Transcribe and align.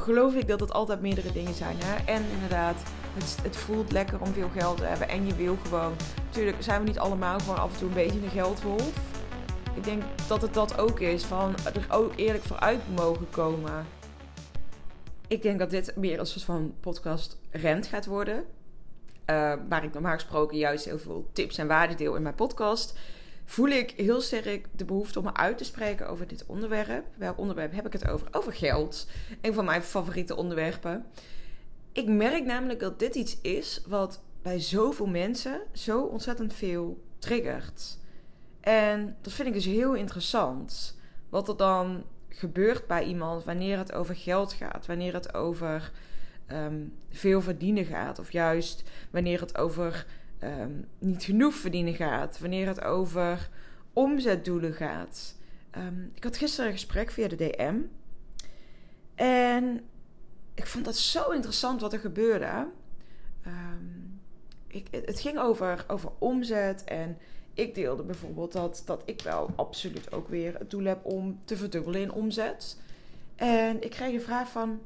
geloof 0.00 0.34
ik 0.34 0.48
dat 0.48 0.60
het 0.60 0.72
altijd 0.72 1.00
meerdere 1.00 1.32
dingen 1.32 1.54
zijn. 1.54 1.76
Hè? 1.78 2.12
En 2.12 2.22
inderdaad, 2.32 2.82
het, 3.14 3.36
het 3.42 3.56
voelt 3.56 3.92
lekker 3.92 4.20
om 4.20 4.32
veel 4.32 4.50
geld 4.56 4.76
te 4.76 4.84
hebben. 4.84 5.08
En 5.08 5.26
je 5.26 5.34
wil 5.34 5.56
gewoon. 5.64 5.92
Natuurlijk 6.24 6.62
zijn 6.62 6.80
we 6.80 6.86
niet 6.86 6.98
allemaal 6.98 7.38
gewoon 7.38 7.58
af 7.58 7.72
en 7.72 7.78
toe 7.78 7.88
een 7.88 7.94
beetje 7.94 8.20
een 8.22 8.30
geldwolf. 8.30 8.92
Ik 9.74 9.84
denk 9.84 10.02
dat 10.28 10.42
het 10.42 10.54
dat 10.54 10.78
ook 10.78 11.00
is. 11.00 11.24
Van 11.24 11.54
er 11.74 11.86
ook 11.90 12.12
eerlijk 12.16 12.44
vooruit 12.44 12.80
mogen 12.94 13.26
komen. 13.30 13.86
Ik 15.28 15.42
denk 15.42 15.58
dat 15.58 15.70
dit 15.70 15.96
meer 15.96 16.18
een 16.18 16.26
soort 16.26 16.44
van 16.44 16.74
podcast 16.80 17.38
rent 17.50 17.86
gaat 17.86 18.06
worden. 18.06 18.36
Uh, 18.36 19.52
waar 19.68 19.84
ik 19.84 19.92
normaal 19.92 20.14
gesproken 20.14 20.56
juist 20.56 20.84
heel 20.84 20.98
veel 20.98 21.28
tips 21.32 21.58
en 21.58 21.66
waarden 21.66 21.96
deel 21.96 22.14
in 22.14 22.22
mijn 22.22 22.34
podcast 22.34 22.98
voel 23.50 23.68
ik 23.68 23.90
heel 23.90 24.20
sterk 24.20 24.66
de 24.72 24.84
behoefte 24.84 25.18
om 25.18 25.24
me 25.24 25.34
uit 25.34 25.58
te 25.58 25.64
spreken 25.64 26.08
over 26.08 26.26
dit 26.26 26.46
onderwerp. 26.46 27.06
Welk 27.16 27.38
onderwerp 27.38 27.72
heb 27.72 27.86
ik 27.86 27.92
het 27.92 28.08
over? 28.08 28.28
Over 28.30 28.52
geld. 28.52 29.06
Een 29.40 29.54
van 29.54 29.64
mijn 29.64 29.82
favoriete 29.82 30.36
onderwerpen. 30.36 31.06
Ik 31.92 32.06
merk 32.06 32.44
namelijk 32.44 32.80
dat 32.80 32.98
dit 32.98 33.14
iets 33.14 33.40
is 33.40 33.82
wat 33.86 34.22
bij 34.42 34.60
zoveel 34.60 35.06
mensen 35.06 35.60
zo 35.72 36.02
ontzettend 36.02 36.54
veel 36.54 37.02
triggert. 37.18 37.98
En 38.60 39.16
dat 39.20 39.32
vind 39.32 39.48
ik 39.48 39.54
dus 39.54 39.64
heel 39.64 39.94
interessant. 39.94 40.98
Wat 41.28 41.48
er 41.48 41.56
dan 41.56 42.04
gebeurt 42.28 42.86
bij 42.86 43.04
iemand 43.04 43.44
wanneer 43.44 43.78
het 43.78 43.92
over 43.92 44.16
geld 44.16 44.52
gaat, 44.52 44.86
wanneer 44.86 45.14
het 45.14 45.34
over 45.34 45.92
ehm, 46.46 46.82
veel 47.10 47.40
verdienen 47.40 47.84
gaat, 47.84 48.18
of 48.18 48.32
juist 48.32 48.82
wanneer 49.10 49.40
het 49.40 49.58
over 49.58 50.06
Ehm, 50.40 50.72
niet 50.98 51.22
genoeg 51.22 51.54
verdienen 51.54 51.94
gaat, 51.94 52.38
wanneer 52.38 52.66
het 52.66 52.80
over 52.80 53.48
omzetdoelen 53.92 54.72
gaat. 54.72 55.34
Ehm, 55.70 56.04
ik 56.14 56.24
had 56.24 56.36
gisteren 56.36 56.66
een 56.66 56.76
gesprek 56.76 57.10
via 57.10 57.28
de 57.28 57.36
DM. 57.36 57.78
En 59.14 59.80
ik 60.54 60.66
vond 60.66 60.84
dat 60.84 60.96
zo 60.96 61.30
interessant 61.30 61.80
wat 61.80 61.92
er 61.92 61.98
gebeurde. 61.98 62.66
Um, 63.46 64.20
ik, 64.66 64.86
het 64.90 65.20
ging 65.20 65.38
over, 65.38 65.84
over 65.88 66.10
omzet 66.18 66.84
en 66.84 67.18
ik 67.54 67.74
deelde 67.74 68.02
bijvoorbeeld 68.02 68.52
dat, 68.52 68.82
dat 68.84 69.02
ik 69.04 69.22
wel 69.22 69.50
absoluut 69.56 70.12
ook 70.12 70.28
weer 70.28 70.58
het 70.58 70.70
doel 70.70 70.84
heb 70.84 71.04
om 71.04 71.38
te 71.44 71.56
verdubbelen 71.56 72.00
in 72.00 72.12
omzet. 72.12 72.80
En 73.36 73.82
ik 73.82 73.90
kreeg 73.90 74.12
de 74.12 74.20
vraag 74.20 74.48
van 74.48 74.80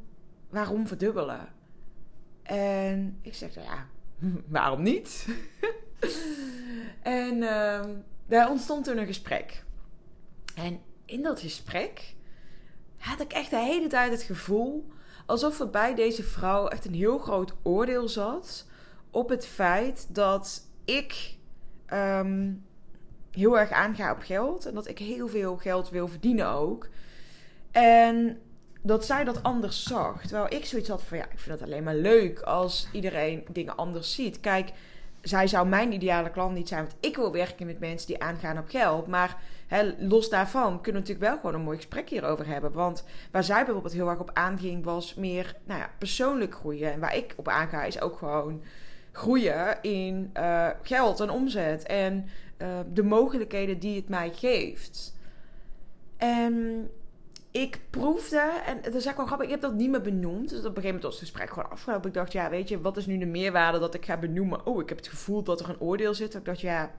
waarom 0.49 0.87
verdubbelen? 0.87 1.49
En 2.43 3.19
ik 3.23 3.35
zeg, 3.35 3.55
nou 3.55 3.67
ja, 3.67 3.87
waarom 4.49 4.83
niet? 4.83 5.27
en 7.03 7.37
uh, 7.37 7.81
daar 8.27 8.51
ontstond 8.51 8.85
toen 8.85 8.99
een 8.99 9.07
gesprek. 9.07 9.65
En 10.55 10.81
in 11.05 11.23
dat 11.23 11.41
gesprek 11.41 12.15
had 12.97 13.21
ik 13.21 13.33
echt 13.33 13.51
de 13.51 13.59
hele 13.59 13.89
tijd 13.89 14.11
het 14.11 14.23
gevoel 14.23 14.93
alsof 15.27 15.61
er 15.61 15.71
bij 15.71 15.95
deze 15.95 16.23
vrouw 16.23 16.69
echt 16.69 16.85
een 16.85 16.95
heel 16.95 17.19
groot 17.19 17.55
oordeel 17.63 18.09
zat 18.09 18.67
op 19.11 19.29
het 19.29 19.47
feit 19.47 20.15
dat 20.15 20.69
ik 20.85 21.37
ehm, 21.87 22.53
heel 23.31 23.59
erg 23.59 23.71
aanga 23.71 24.13
op 24.13 24.21
geld 24.21 24.67
en 24.67 24.75
dat 24.75 24.89
ik 24.89 24.99
heel 24.99 25.29
veel 25.29 25.57
geld 25.57 25.91
wil 25.91 26.09
verdienen 26.09 26.49
ook. 26.49 26.89
En 27.71 28.41
dat 28.87 29.05
zij 29.05 29.25
dat 29.25 29.43
anders 29.43 29.83
zag. 29.83 30.21
Terwijl 30.21 30.55
ik 30.55 30.65
zoiets 30.65 30.89
had 30.89 31.03
van 31.03 31.17
ja, 31.17 31.25
ik 31.25 31.39
vind 31.39 31.61
het 31.61 31.69
alleen 31.69 31.83
maar 31.83 31.95
leuk 31.95 32.41
als 32.41 32.89
iedereen 32.93 33.45
dingen 33.51 33.77
anders 33.77 34.15
ziet. 34.15 34.41
Kijk, 34.41 34.73
zij 35.23 35.47
zou 35.47 35.67
mijn 35.67 35.93
ideale 35.93 36.31
klant 36.31 36.55
niet 36.55 36.69
zijn, 36.69 36.83
want 36.83 36.97
ik 37.01 37.17
wil 37.17 37.33
werken 37.33 37.67
met 37.67 37.81
mensen 37.81 38.07
die 38.07 38.23
aangaan 38.23 38.59
op 38.59 38.69
geld. 38.69 39.07
Maar 39.07 39.37
los 39.99 40.29
daarvan 40.29 40.81
kunnen 40.81 41.03
we 41.03 41.09
natuurlijk 41.09 41.27
wel 41.27 41.37
gewoon 41.37 41.55
een 41.55 41.67
mooi 41.67 41.77
gesprek 41.77 42.09
hierover 42.09 42.47
hebben. 42.47 42.73
Want 42.73 43.05
waar 43.31 43.45
zij 43.45 43.65
bijvoorbeeld 43.65 43.95
heel 43.95 44.09
erg 44.09 44.21
op 44.21 44.31
aanging, 44.33 44.85
was 44.85 45.15
meer 45.15 45.57
nou 45.65 45.81
ja, 45.81 45.91
persoonlijk 45.99 46.55
groeien. 46.55 46.93
En 46.93 47.01
waar 47.01 47.17
ik 47.17 47.35
op 47.37 47.49
aanga, 47.49 47.85
is 47.85 48.01
ook 48.01 48.19
gewoon 48.19 48.63
groeien 49.13 49.83
in 49.83 50.31
uh, 50.37 50.69
geld 50.83 51.21
en 51.21 51.31
omzet. 51.31 51.83
En 51.83 52.29
uh, 52.59 52.69
de 52.93 53.03
mogelijkheden 53.03 53.79
die 53.79 53.97
het 53.97 54.09
mij 54.09 54.33
geeft. 54.35 55.15
En 56.17 56.89
ik 57.63 57.81
proefde, 57.91 58.63
en 58.67 58.83
dat 58.83 58.95
is 58.95 59.07
gewoon 59.07 59.27
grappig, 59.27 59.47
ik 59.47 59.53
heb 59.53 59.61
dat 59.61 59.75
niet 59.75 59.91
meer 59.91 60.01
benoemd. 60.01 60.49
Dus 60.49 60.59
op 60.59 60.65
een 60.65 60.65
gegeven 60.65 60.85
moment 60.85 61.03
was 61.03 61.13
het 61.13 61.23
gesprek 61.23 61.49
gewoon 61.49 61.71
afgelopen. 61.71 62.09
Ik 62.09 62.15
dacht, 62.15 62.33
ja, 62.33 62.51
weet 62.51 62.69
je, 62.69 62.81
wat 62.81 62.97
is 62.97 63.07
nu 63.07 63.19
de 63.19 63.27
meerwaarde 63.27 63.79
dat 63.79 63.95
ik 63.95 64.05
ga 64.05 64.17
benoemen? 64.17 64.67
Oh, 64.67 64.83
ik 64.83 64.89
heb 64.89 64.99
het 64.99 65.09
gevoel 65.09 65.43
dat 65.43 65.61
er 65.61 65.69
een 65.69 65.81
oordeel 65.81 66.15
zit. 66.15 66.35
Ik 66.35 66.45
dacht, 66.45 66.61
ja, 66.61 66.91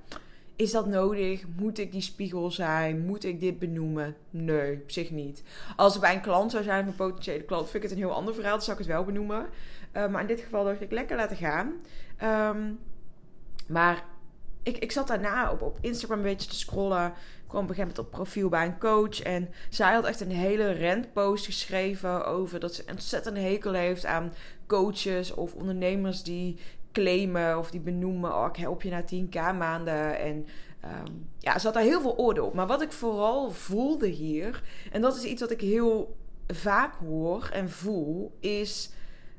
is 0.55 0.71
dat 0.71 0.87
nodig? 0.87 1.43
Moet 1.55 1.77
ik 1.77 1.91
die 1.91 2.01
spiegel 2.01 2.51
zijn? 2.51 3.05
Moet 3.05 3.23
ik 3.23 3.39
dit 3.39 3.59
benoemen? 3.59 4.15
Nee, 4.29 4.81
op 4.81 4.91
zich 4.91 5.11
niet. 5.11 5.43
Als 5.75 5.93
het 5.93 6.01
bij 6.01 6.13
een 6.13 6.21
klant 6.21 6.51
zou 6.51 6.63
zijn, 6.63 6.87
een 6.87 6.95
potentiële 6.95 7.43
klant, 7.43 7.69
vind 7.69 7.83
ik 7.83 7.89
het 7.89 7.91
een 7.91 8.05
heel 8.05 8.15
ander 8.15 8.33
verhaal. 8.33 8.53
Dan 8.53 8.61
zou 8.61 8.77
ik 8.77 8.85
het 8.85 8.93
wel 8.93 9.03
benoemen. 9.03 9.45
Uh, 9.93 10.07
maar 10.07 10.21
in 10.21 10.27
dit 10.27 10.41
geval 10.41 10.63
dacht 10.63 10.81
ik, 10.81 10.91
lekker 10.91 11.17
laten 11.17 11.37
gaan. 11.37 11.73
Um, 12.23 12.79
maar 13.67 14.03
ik, 14.63 14.77
ik 14.77 14.91
zat 14.91 15.07
daarna 15.07 15.51
op, 15.51 15.61
op 15.61 15.77
Instagram 15.81 16.17
een 16.17 16.23
beetje 16.23 16.49
te 16.49 16.55
scrollen 16.55 17.13
kwam 17.55 17.63
op 17.63 17.69
een 17.69 17.75
gegeven 17.75 17.95
moment 17.97 18.13
op 18.13 18.23
profiel 18.23 18.49
bij 18.49 18.65
een 18.65 18.79
coach. 18.79 19.21
En 19.21 19.49
zij 19.69 19.93
had 19.93 20.05
echt 20.05 20.21
een 20.21 20.31
hele 20.31 20.71
rentpost 20.71 21.45
geschreven 21.45 22.25
over 22.25 22.59
dat 22.59 22.73
ze 22.73 22.83
ontzettend 22.91 23.37
hekel 23.37 23.73
heeft 23.73 24.05
aan 24.05 24.33
coaches 24.67 25.33
of 25.33 25.53
ondernemers 25.53 26.23
die 26.23 26.57
claimen 26.91 27.57
of 27.57 27.71
die 27.71 27.79
benoemen: 27.79 28.35
Oh, 28.35 28.47
ik 28.49 28.55
help 28.55 28.81
je 28.81 28.89
na 28.89 29.03
10k 29.03 29.57
maanden. 29.57 30.19
En 30.19 30.47
um, 30.83 31.27
ja, 31.39 31.59
ze 31.59 31.65
had 31.65 31.73
daar 31.73 31.83
heel 31.83 32.01
veel 32.01 32.17
oordeel 32.17 32.45
op. 32.45 32.53
Maar 32.53 32.67
wat 32.67 32.81
ik 32.81 32.91
vooral 32.91 33.51
voelde 33.51 34.07
hier, 34.07 34.63
en 34.91 35.01
dat 35.01 35.15
is 35.15 35.23
iets 35.23 35.41
wat 35.41 35.51
ik 35.51 35.61
heel 35.61 36.15
vaak 36.47 36.95
hoor 36.95 37.49
en 37.53 37.69
voel, 37.69 38.37
is 38.39 38.89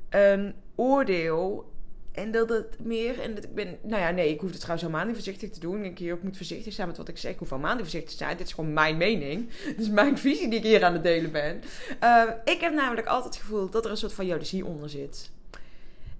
een 0.09 0.53
oordeel 0.75 1.71
en 2.17 2.31
dat 2.31 2.49
het 2.49 2.77
meer, 2.79 3.19
en 3.19 3.35
dat 3.35 3.43
ik 3.43 3.55
ben, 3.55 3.77
nou 3.81 4.01
ja, 4.01 4.09
nee, 4.09 4.29
ik 4.29 4.39
hoef 4.39 4.49
het 4.49 4.59
trouwens 4.59 4.87
helemaal 4.87 5.05
niet 5.05 5.15
voorzichtig 5.15 5.49
te 5.49 5.59
doen. 5.59 5.83
Ik 5.83 5.97
hier 5.97 6.13
ook 6.13 6.23
moet 6.23 6.37
voorzichtig 6.37 6.73
zijn 6.73 6.87
met 6.87 6.97
wat 6.97 7.07
ik 7.07 7.17
zeg. 7.17 7.31
Ik 7.31 7.39
hoef 7.39 7.49
helemaal 7.49 7.71
niet 7.71 7.81
voorzichtig 7.81 8.11
te 8.11 8.17
zijn. 8.17 8.37
Dit 8.37 8.47
is 8.47 8.53
gewoon 8.53 8.73
mijn 8.73 8.97
mening. 8.97 9.49
Dit 9.65 9.79
is 9.79 9.89
mijn 9.89 10.17
visie 10.17 10.49
die 10.49 10.59
ik 10.59 10.65
hier 10.65 10.83
aan 10.83 10.93
het 10.93 11.03
delen 11.03 11.31
ben. 11.31 11.61
Uh, 12.03 12.23
ik 12.45 12.61
heb 12.61 12.73
namelijk 12.73 13.07
altijd 13.07 13.33
het 13.33 13.43
gevoel 13.43 13.69
dat 13.69 13.85
er 13.85 13.91
een 13.91 13.97
soort 13.97 14.13
van 14.13 14.25
jaloezie 14.25 14.65
onder 14.65 14.89
zit. 14.89 15.31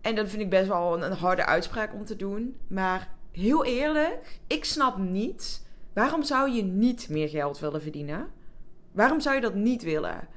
En 0.02 0.16
dat 0.16 0.30
vind 0.30 0.42
ik 0.42 0.50
best 0.50 0.68
wel 0.68 1.04
een 1.04 1.12
harde 1.12 1.46
uitspraak 1.46 1.94
om 1.94 2.06
te 2.06 2.16
doen. 2.16 2.58
Maar 2.68 3.10
heel 3.32 3.66
eerlijk, 3.66 4.40
ik 4.48 4.66
snap 4.66 4.98
niet, 4.98 5.62
waarom 5.94 6.24
zou 6.24 6.52
je 6.52 6.64
niet 6.64 7.10
meer 7.10 7.30
geld 7.30 7.60
willen 7.60 7.82
verdienen? 7.82 8.28
Waarom 8.92 9.20
zou 9.20 9.36
je 9.36 9.42
dat 9.42 9.56
niet 9.56 9.84
willen? 9.84 10.28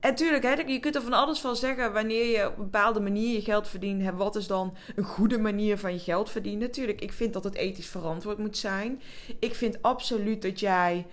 En 0.00 0.14
tuurlijk, 0.14 0.42
hè, 0.42 0.52
je 0.52 0.80
kunt 0.80 0.94
er 0.94 1.02
van 1.02 1.12
alles 1.12 1.40
van 1.40 1.56
zeggen 1.56 1.92
wanneer 1.92 2.24
je 2.24 2.46
op 2.46 2.56
een 2.58 2.64
bepaalde 2.64 3.00
manier 3.00 3.34
je 3.34 3.42
geld 3.42 3.68
verdient. 3.68 4.10
wat 4.10 4.36
is 4.36 4.46
dan 4.46 4.76
een 4.96 5.04
goede 5.04 5.38
manier 5.38 5.78
van 5.78 5.92
je 5.92 5.98
geld 5.98 6.30
verdienen? 6.30 6.60
Natuurlijk, 6.60 7.00
ik 7.00 7.12
vind 7.12 7.32
dat 7.32 7.44
het 7.44 7.54
ethisch 7.54 7.86
verantwoord 7.86 8.38
moet 8.38 8.56
zijn. 8.56 9.02
Ik 9.38 9.54
vind 9.54 9.82
absoluut 9.82 10.42
dat 10.42 10.60
jij 10.60 11.06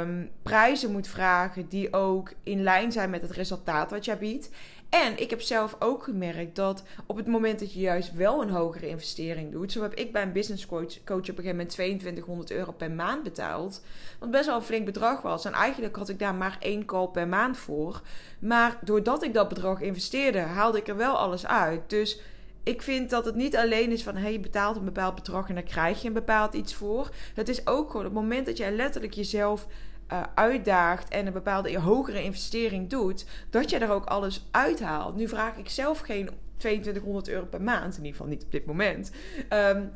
um, 0.00 0.30
prijzen 0.42 0.92
moet 0.92 1.08
vragen 1.08 1.68
die 1.68 1.92
ook 1.92 2.32
in 2.42 2.62
lijn 2.62 2.92
zijn 2.92 3.10
met 3.10 3.22
het 3.22 3.30
resultaat 3.30 3.90
wat 3.90 4.04
jij 4.04 4.18
biedt. 4.18 4.50
En 4.88 5.18
ik 5.18 5.30
heb 5.30 5.40
zelf 5.40 5.76
ook 5.78 6.02
gemerkt 6.02 6.56
dat 6.56 6.82
op 7.06 7.16
het 7.16 7.26
moment 7.26 7.58
dat 7.58 7.72
je 7.72 7.80
juist 7.80 8.12
wel 8.12 8.42
een 8.42 8.50
hogere 8.50 8.88
investering 8.88 9.52
doet. 9.52 9.72
Zo 9.72 9.82
heb 9.82 9.94
ik 9.94 10.12
bij 10.12 10.22
een 10.22 10.32
business 10.32 10.66
coach, 10.66 11.04
coach 11.04 11.18
op 11.18 11.28
een 11.28 11.34
gegeven 11.34 11.50
moment 11.50 11.68
2200 11.68 12.50
euro 12.50 12.72
per 12.72 12.90
maand 12.90 13.22
betaald. 13.22 13.82
Wat 14.18 14.30
best 14.30 14.46
wel 14.46 14.56
een 14.56 14.62
flink 14.62 14.84
bedrag 14.84 15.22
was. 15.22 15.44
En 15.44 15.52
eigenlijk 15.52 15.96
had 15.96 16.08
ik 16.08 16.18
daar 16.18 16.34
maar 16.34 16.56
één 16.60 16.84
call 16.84 17.08
per 17.08 17.28
maand 17.28 17.56
voor. 17.56 18.00
Maar 18.38 18.78
doordat 18.80 19.22
ik 19.22 19.34
dat 19.34 19.48
bedrag 19.48 19.80
investeerde, 19.80 20.38
haalde 20.38 20.78
ik 20.78 20.88
er 20.88 20.96
wel 20.96 21.16
alles 21.16 21.46
uit. 21.46 21.90
Dus 21.90 22.20
ik 22.62 22.82
vind 22.82 23.10
dat 23.10 23.24
het 23.24 23.34
niet 23.34 23.56
alleen 23.56 23.92
is 23.92 24.02
van 24.02 24.16
hey, 24.16 24.32
je 24.32 24.40
betaalt 24.40 24.76
een 24.76 24.84
bepaald 24.84 25.14
bedrag 25.14 25.48
en 25.48 25.54
daar 25.54 25.62
krijg 25.62 26.02
je 26.02 26.08
een 26.08 26.14
bepaald 26.14 26.54
iets 26.54 26.74
voor. 26.74 27.08
Het 27.34 27.48
is 27.48 27.66
ook 27.66 27.90
gewoon 27.90 28.04
het 28.04 28.14
moment 28.14 28.46
dat 28.46 28.56
jij 28.56 28.72
letterlijk 28.72 29.12
jezelf 29.12 29.66
uh, 30.12 30.22
uitdaagt 30.34 31.08
en 31.08 31.26
een 31.26 31.32
bepaalde 31.32 31.78
hogere 31.78 32.22
investering 32.22 32.90
doet, 32.90 33.26
dat 33.50 33.70
je 33.70 33.78
er 33.78 33.90
ook 33.90 34.04
alles 34.04 34.46
uithaalt. 34.50 35.16
Nu 35.16 35.28
vraag 35.28 35.56
ik 35.56 35.68
zelf 35.68 36.00
geen 36.00 36.30
2200 36.56 37.28
euro 37.28 37.46
per 37.46 37.62
maand, 37.62 37.96
in 37.96 38.04
ieder 38.04 38.16
geval 38.16 38.26
niet 38.26 38.44
op 38.44 38.52
dit 38.52 38.66
moment. 38.66 39.10
Um, 39.50 39.92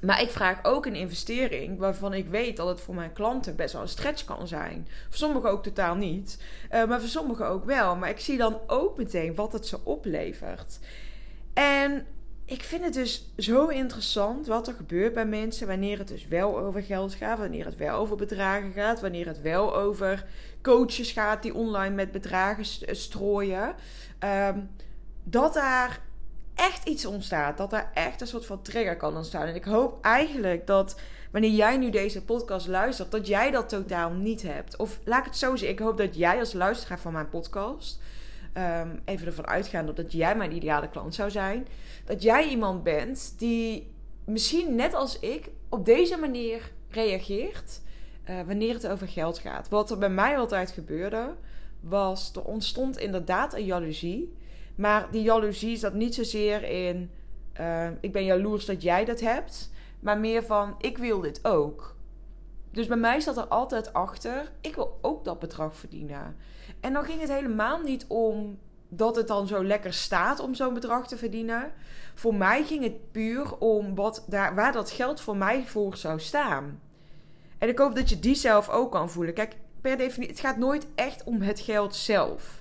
maar 0.00 0.22
ik 0.22 0.30
vraag 0.30 0.64
ook 0.64 0.86
een 0.86 0.94
investering 0.94 1.78
waarvan 1.78 2.14
ik 2.14 2.28
weet 2.28 2.56
dat 2.56 2.68
het 2.68 2.80
voor 2.80 2.94
mijn 2.94 3.12
klanten 3.12 3.56
best 3.56 3.72
wel 3.72 3.82
een 3.82 3.88
stretch 3.88 4.24
kan 4.24 4.48
zijn. 4.48 4.88
Voor 5.04 5.16
sommigen 5.16 5.50
ook 5.50 5.62
totaal 5.62 5.94
niet, 5.94 6.42
uh, 6.72 6.84
maar 6.84 7.00
voor 7.00 7.08
sommigen 7.08 7.46
ook 7.46 7.64
wel. 7.64 7.96
Maar 7.96 8.08
ik 8.08 8.20
zie 8.20 8.36
dan 8.36 8.58
ook 8.66 8.96
meteen 8.96 9.34
wat 9.34 9.52
het 9.52 9.66
ze 9.66 9.84
oplevert. 9.84 10.78
En 11.54 12.06
ik 12.48 12.62
vind 12.62 12.84
het 12.84 12.94
dus 12.94 13.32
zo 13.36 13.66
interessant 13.66 14.46
wat 14.46 14.68
er 14.68 14.74
gebeurt 14.74 15.14
bij 15.14 15.26
mensen 15.26 15.66
wanneer 15.66 15.98
het 15.98 16.08
dus 16.08 16.26
wel 16.28 16.58
over 16.58 16.82
geld 16.82 17.14
gaat, 17.14 17.38
wanneer 17.38 17.64
het 17.64 17.76
wel 17.76 17.96
over 17.96 18.16
bedragen 18.16 18.72
gaat, 18.72 19.00
wanneer 19.00 19.26
het 19.26 19.40
wel 19.40 19.76
over 19.76 20.26
coaches 20.62 21.10
gaat 21.10 21.42
die 21.42 21.54
online 21.54 21.94
met 21.94 22.12
bedragen 22.12 22.64
strooien. 22.96 23.74
Um, 24.24 24.70
dat 25.24 25.54
daar 25.54 26.00
echt 26.54 26.88
iets 26.88 27.06
ontstaat, 27.06 27.56
dat 27.58 27.70
daar 27.70 27.90
echt 27.94 28.20
een 28.20 28.26
soort 28.26 28.46
van 28.46 28.62
trigger 28.62 28.96
kan 28.96 29.16
ontstaan. 29.16 29.46
En 29.46 29.54
ik 29.54 29.64
hoop 29.64 30.04
eigenlijk 30.04 30.66
dat 30.66 31.00
wanneer 31.30 31.50
jij 31.50 31.76
nu 31.76 31.90
deze 31.90 32.24
podcast 32.24 32.66
luistert, 32.66 33.10
dat 33.10 33.26
jij 33.26 33.50
dat 33.50 33.68
totaal 33.68 34.10
niet 34.10 34.42
hebt. 34.42 34.76
Of 34.76 34.98
laat 35.04 35.18
ik 35.18 35.24
het 35.24 35.36
zo 35.36 35.56
zeggen, 35.56 35.78
ik 35.78 35.84
hoop 35.84 35.96
dat 35.96 36.16
jij 36.16 36.38
als 36.38 36.52
luisteraar 36.52 37.00
van 37.00 37.12
mijn 37.12 37.28
podcast 37.28 38.00
ehm, 38.52 38.96
even 39.04 39.26
ervan 39.26 39.46
uitgaande 39.46 39.92
dat 39.92 40.12
jij 40.12 40.36
mijn 40.36 40.52
ideale 40.52 40.88
klant 40.88 41.14
zou 41.14 41.30
zijn, 41.30 41.66
dat 42.04 42.22
jij 42.22 42.48
iemand 42.48 42.82
bent 42.82 43.34
die 43.38 43.92
misschien 44.24 44.74
net 44.74 44.94
als 44.94 45.18
ik 45.18 45.50
op 45.68 45.84
deze 45.84 46.16
manier 46.16 46.72
reageert 46.90 47.80
uh, 48.30 48.40
wanneer 48.46 48.74
het 48.74 48.88
over 48.88 49.08
geld 49.08 49.38
gaat. 49.38 49.68
Wat 49.68 49.90
er 49.90 49.98
bij 49.98 50.10
mij 50.10 50.38
altijd 50.38 50.70
gebeurde, 50.70 51.34
was 51.80 52.32
er 52.34 52.44
ontstond 52.44 52.98
inderdaad 52.98 53.54
een 53.54 53.64
jaloezie. 53.64 54.36
Maar 54.74 55.10
die 55.10 55.22
jaloezie 55.22 55.76
zat 55.76 55.94
niet 55.94 56.14
zozeer 56.14 56.62
in 56.62 57.10
uh, 57.60 57.88
ik 58.00 58.12
ben 58.12 58.24
jaloers 58.24 58.64
dat 58.64 58.82
jij 58.82 59.04
dat 59.04 59.20
hebt, 59.20 59.70
maar 60.00 60.18
meer 60.18 60.42
van 60.42 60.74
ik 60.78 60.98
wil 60.98 61.20
dit 61.20 61.44
ook. 61.44 61.96
Dus 62.70 62.86
bij 62.86 62.96
mij 62.96 63.20
zat 63.20 63.36
er 63.36 63.46
altijd 63.46 63.92
achter, 63.92 64.52
ik 64.60 64.74
wil 64.74 64.98
ook 65.02 65.24
dat 65.24 65.38
bedrag 65.38 65.76
verdienen. 65.76 66.36
En 66.80 66.92
dan 66.92 67.04
ging 67.04 67.20
het 67.20 67.30
helemaal 67.32 67.80
niet 67.80 68.04
om 68.08 68.58
dat 68.88 69.16
het 69.16 69.28
dan 69.28 69.46
zo 69.46 69.64
lekker 69.64 69.92
staat 69.92 70.40
om 70.40 70.54
zo'n 70.54 70.74
bedrag 70.74 71.08
te 71.08 71.16
verdienen. 71.16 71.72
Voor 72.14 72.34
mij 72.34 72.64
ging 72.64 72.82
het 72.82 73.12
puur 73.12 73.58
om 73.58 73.94
wat 73.94 74.24
daar, 74.26 74.54
waar 74.54 74.72
dat 74.72 74.90
geld 74.90 75.20
voor 75.20 75.36
mij 75.36 75.66
voor 75.66 75.96
zou 75.96 76.20
staan. 76.20 76.80
En 77.58 77.68
ik 77.68 77.78
hoop 77.78 77.94
dat 77.94 78.08
je 78.08 78.18
die 78.18 78.34
zelf 78.34 78.68
ook 78.68 78.92
kan 78.92 79.10
voelen. 79.10 79.34
Kijk, 79.34 79.56
per 79.80 79.96
definitie, 79.96 80.34
het 80.34 80.44
gaat 80.44 80.56
nooit 80.56 80.86
echt 80.94 81.24
om 81.24 81.40
het 81.40 81.60
geld 81.60 81.94
zelf. 81.94 82.57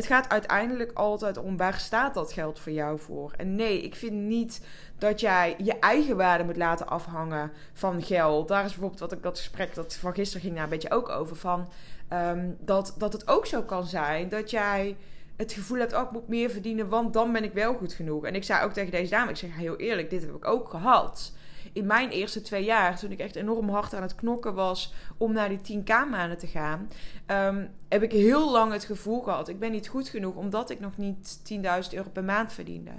Het 0.00 0.08
gaat 0.08 0.28
uiteindelijk 0.28 0.90
altijd 0.94 1.36
om 1.36 1.56
waar 1.56 1.78
staat 1.78 2.14
dat 2.14 2.32
geld 2.32 2.58
voor 2.58 2.72
jou 2.72 2.98
voor. 2.98 3.32
En 3.36 3.54
nee, 3.54 3.82
ik 3.82 3.94
vind 3.94 4.12
niet 4.12 4.66
dat 4.98 5.20
jij 5.20 5.54
je 5.58 5.78
eigen 5.78 6.16
waarde 6.16 6.44
moet 6.44 6.56
laten 6.56 6.88
afhangen 6.88 7.52
van 7.72 8.02
geld. 8.02 8.48
Daar 8.48 8.64
is 8.64 8.70
bijvoorbeeld 8.70 9.00
wat 9.00 9.12
ik 9.12 9.22
dat 9.22 9.38
gesprek 9.38 9.74
dat 9.74 9.94
van 9.94 10.14
gisteren 10.14 10.42
ging 10.42 10.54
daar 10.54 10.64
een 10.64 10.70
beetje 10.70 10.90
ook 10.90 11.08
over. 11.08 11.36
Van, 11.36 11.68
um, 12.12 12.56
dat, 12.60 12.94
dat 12.98 13.12
het 13.12 13.28
ook 13.28 13.46
zo 13.46 13.62
kan 13.62 13.86
zijn 13.86 14.28
dat 14.28 14.50
jij 14.50 14.96
het 15.36 15.52
gevoel 15.52 15.78
hebt, 15.78 15.94
oh, 15.94 16.12
moet 16.12 16.28
meer 16.28 16.50
verdienen, 16.50 16.88
want 16.88 17.12
dan 17.12 17.32
ben 17.32 17.44
ik 17.44 17.52
wel 17.52 17.74
goed 17.74 17.92
genoeg. 17.92 18.24
En 18.24 18.34
ik 18.34 18.44
zei 18.44 18.64
ook 18.64 18.72
tegen 18.72 18.90
deze 18.90 19.10
dame, 19.10 19.30
ik 19.30 19.36
zeg 19.36 19.56
heel 19.56 19.76
eerlijk, 19.76 20.10
dit 20.10 20.22
heb 20.22 20.34
ik 20.34 20.46
ook 20.46 20.68
gehad 20.68 21.32
in 21.72 21.86
mijn 21.86 22.10
eerste 22.10 22.42
twee 22.42 22.64
jaar, 22.64 22.98
toen 22.98 23.10
ik 23.10 23.18
echt 23.18 23.36
enorm 23.36 23.68
hard 23.68 23.94
aan 23.94 24.02
het 24.02 24.14
knokken 24.14 24.54
was 24.54 24.94
om 25.16 25.32
naar 25.32 25.48
die 25.48 25.82
10k 25.82 25.88
maanden 26.10 26.38
te 26.38 26.46
gaan, 26.46 26.90
um, 27.26 27.70
heb 27.88 28.02
ik 28.02 28.12
heel 28.12 28.50
lang 28.50 28.72
het 28.72 28.84
gevoel 28.84 29.20
gehad: 29.20 29.48
ik 29.48 29.58
ben 29.58 29.70
niet 29.70 29.88
goed 29.88 30.08
genoeg 30.08 30.34
omdat 30.34 30.70
ik 30.70 30.80
nog 30.80 30.96
niet 30.96 31.38
10.000 31.52 31.58
euro 31.90 32.10
per 32.12 32.24
maand 32.24 32.52
verdiende. 32.52 32.92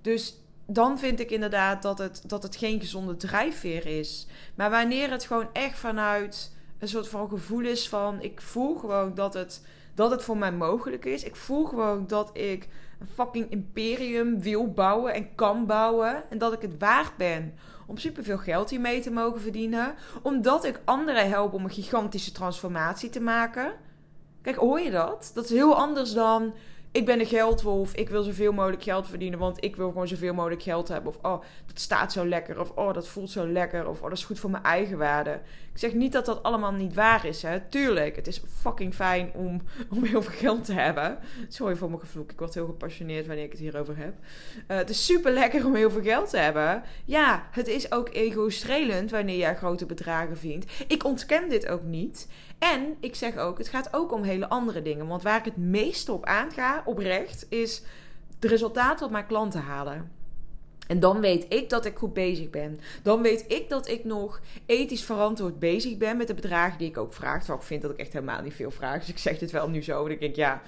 Dus 0.00 0.40
dan 0.66 0.98
vind 0.98 1.20
ik 1.20 1.30
inderdaad 1.30 1.82
dat 1.82 1.98
het, 1.98 2.22
dat 2.26 2.42
het 2.42 2.56
geen 2.56 2.80
gezonde 2.80 3.16
drijfveer 3.16 3.86
is. 3.86 4.26
Maar 4.54 4.70
wanneer 4.70 5.10
het 5.10 5.24
gewoon 5.24 5.48
echt 5.52 5.78
vanuit 5.78 6.52
een 6.78 6.88
soort 6.88 7.08
van 7.08 7.28
gevoel 7.28 7.64
is 7.64 7.88
van: 7.88 8.22
ik 8.22 8.40
voel 8.40 8.76
gewoon 8.76 9.14
dat 9.14 9.34
het, 9.34 9.66
dat 9.94 10.10
het 10.10 10.22
voor 10.22 10.36
mij 10.36 10.52
mogelijk 10.52 11.04
is. 11.04 11.24
Ik 11.24 11.36
voel 11.36 11.64
gewoon 11.64 12.06
dat 12.06 12.30
ik 12.36 12.68
een 12.98 13.06
fucking 13.14 13.50
imperium 13.50 14.40
wil 14.40 14.72
bouwen 14.72 15.14
en 15.14 15.34
kan 15.34 15.66
bouwen. 15.66 16.30
En 16.30 16.38
dat 16.38 16.52
ik 16.52 16.62
het 16.62 16.78
waard 16.78 17.16
ben 17.16 17.54
om 17.86 17.98
superveel 17.98 18.38
geld 18.38 18.70
hiermee 18.70 19.00
te 19.00 19.10
mogen 19.10 19.40
verdienen. 19.40 19.94
Omdat 20.22 20.64
ik 20.64 20.80
anderen 20.84 21.28
help 21.28 21.52
om 21.52 21.64
een 21.64 21.70
gigantische 21.70 22.32
transformatie 22.32 23.10
te 23.10 23.20
maken. 23.20 23.72
Kijk, 24.42 24.56
hoor 24.56 24.80
je 24.80 24.90
dat? 24.90 25.30
Dat 25.34 25.44
is 25.44 25.50
heel 25.50 25.76
anders 25.76 26.12
dan 26.12 26.54
ik 26.92 27.06
ben 27.06 27.20
een 27.20 27.26
geldwolf, 27.26 27.94
ik 27.94 28.08
wil 28.08 28.22
zoveel 28.22 28.52
mogelijk 28.52 28.82
geld 28.82 29.08
verdienen, 29.08 29.38
want 29.38 29.64
ik 29.64 29.76
wil 29.76 29.88
gewoon 29.88 30.08
zoveel 30.08 30.34
mogelijk 30.34 30.62
geld 30.62 30.88
hebben. 30.88 31.12
Of 31.12 31.18
oh, 31.22 31.42
dat 31.66 31.80
staat 31.80 32.12
zo 32.12 32.26
lekker. 32.26 32.60
Of 32.60 32.70
oh, 32.70 32.92
dat 32.92 33.08
voelt 33.08 33.30
zo 33.30 33.46
lekker. 33.46 33.88
Of 33.88 33.96
oh, 33.98 34.08
dat 34.08 34.18
is 34.18 34.24
goed 34.24 34.38
voor 34.38 34.50
mijn 34.50 34.62
eigen 34.62 34.98
waarde. 34.98 35.40
Ik 35.72 35.78
zeg 35.84 35.92
niet 35.92 36.12
dat 36.12 36.26
dat 36.26 36.42
allemaal 36.42 36.72
niet 36.72 36.94
waar 36.94 37.26
is. 37.26 37.42
Hè. 37.42 37.60
Tuurlijk, 37.60 38.16
het 38.16 38.26
is 38.26 38.42
fucking 38.60 38.94
fijn 38.94 39.30
om, 39.34 39.62
om 39.94 40.04
heel 40.04 40.22
veel 40.22 40.38
geld 40.38 40.64
te 40.64 40.72
hebben. 40.72 41.18
Sorry 41.48 41.76
voor 41.76 41.88
mijn 41.88 42.00
gevloek, 42.00 42.32
ik 42.32 42.38
word 42.38 42.54
heel 42.54 42.66
gepassioneerd 42.66 43.26
wanneer 43.26 43.44
ik 43.44 43.50
het 43.50 43.60
hierover 43.60 43.96
heb. 43.96 44.14
Uh, 44.68 44.76
het 44.76 44.90
is 44.90 45.04
super 45.04 45.32
lekker 45.32 45.66
om 45.66 45.74
heel 45.74 45.90
veel 45.90 46.02
geld 46.02 46.30
te 46.30 46.38
hebben. 46.38 46.82
Ja, 47.04 47.48
het 47.50 47.68
is 47.68 47.92
ook 47.92 48.08
ego-strelend 48.12 49.10
wanneer 49.10 49.38
jij 49.38 49.56
grote 49.56 49.86
bedragen 49.86 50.38
vindt. 50.38 50.72
Ik 50.86 51.04
ontken 51.04 51.48
dit 51.48 51.68
ook 51.68 51.82
niet. 51.82 52.28
En 52.58 52.96
ik 53.00 53.14
zeg 53.14 53.36
ook, 53.36 53.58
het 53.58 53.68
gaat 53.68 53.94
ook 53.94 54.12
om 54.12 54.22
hele 54.22 54.48
andere 54.48 54.82
dingen. 54.82 55.06
Want 55.06 55.22
waar 55.22 55.38
ik 55.38 55.44
het 55.44 55.56
meest 55.56 56.08
op 56.08 56.24
aanga, 56.24 56.82
oprecht, 56.84 57.46
is 57.48 57.82
de 58.38 58.48
resultaten 58.48 59.06
op 59.06 59.12
mijn 59.12 59.26
klanten 59.26 59.60
halen. 59.60 60.16
En 60.86 61.00
dan 61.00 61.20
weet 61.20 61.46
ik 61.48 61.68
dat 61.68 61.84
ik 61.84 61.96
goed 61.96 62.12
bezig 62.12 62.50
ben. 62.50 62.80
Dan 63.02 63.22
weet 63.22 63.44
ik 63.48 63.68
dat 63.68 63.88
ik 63.88 64.04
nog 64.04 64.40
ethisch 64.66 65.04
verantwoord 65.04 65.58
bezig 65.58 65.96
ben 65.96 66.16
met 66.16 66.26
de 66.26 66.34
bedragen 66.34 66.78
die 66.78 66.88
ik 66.88 66.98
ook 66.98 67.12
vraag. 67.12 67.38
Terwijl 67.38 67.58
ik 67.58 67.66
vind 67.66 67.82
dat 67.82 67.90
ik 67.90 67.98
echt 67.98 68.12
helemaal 68.12 68.42
niet 68.42 68.54
veel 68.54 68.70
vraag. 68.70 68.98
Dus 68.98 69.08
ik 69.08 69.18
zeg 69.18 69.38
dit 69.38 69.50
wel 69.50 69.68
nu 69.68 69.82
zo. 69.82 70.04
En 70.04 70.10
ik 70.10 70.20
denk, 70.20 70.36
ja, 70.36 70.62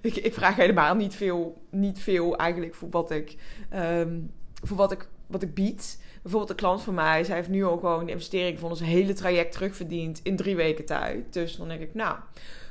ik, 0.00 0.16
ik 0.16 0.34
vraag 0.34 0.56
helemaal 0.56 0.94
niet 0.94 1.14
veel, 1.14 1.62
niet 1.70 1.98
veel 1.98 2.36
eigenlijk 2.36 2.74
voor 2.74 2.90
wat 2.90 3.10
ik, 3.10 3.36
um, 3.74 4.30
voor 4.62 4.76
wat 4.76 4.92
ik, 4.92 5.08
wat 5.26 5.42
ik 5.42 5.54
bied 5.54 5.98
bijvoorbeeld 6.24 6.50
een 6.50 6.66
klant 6.66 6.82
van 6.82 6.94
mij, 6.94 7.24
zij 7.24 7.36
heeft 7.36 7.48
nu 7.48 7.64
al 7.64 7.76
gewoon 7.76 8.04
de 8.04 8.12
investering 8.12 8.58
van 8.58 8.70
ons 8.70 8.80
hele 8.80 9.12
traject 9.12 9.52
terugverdiend 9.52 10.20
in 10.22 10.36
drie 10.36 10.56
weken 10.56 10.84
tijd. 10.84 11.32
Dus 11.32 11.56
dan 11.56 11.68
denk 11.68 11.80
ik, 11.80 11.94
nou, 11.94 12.16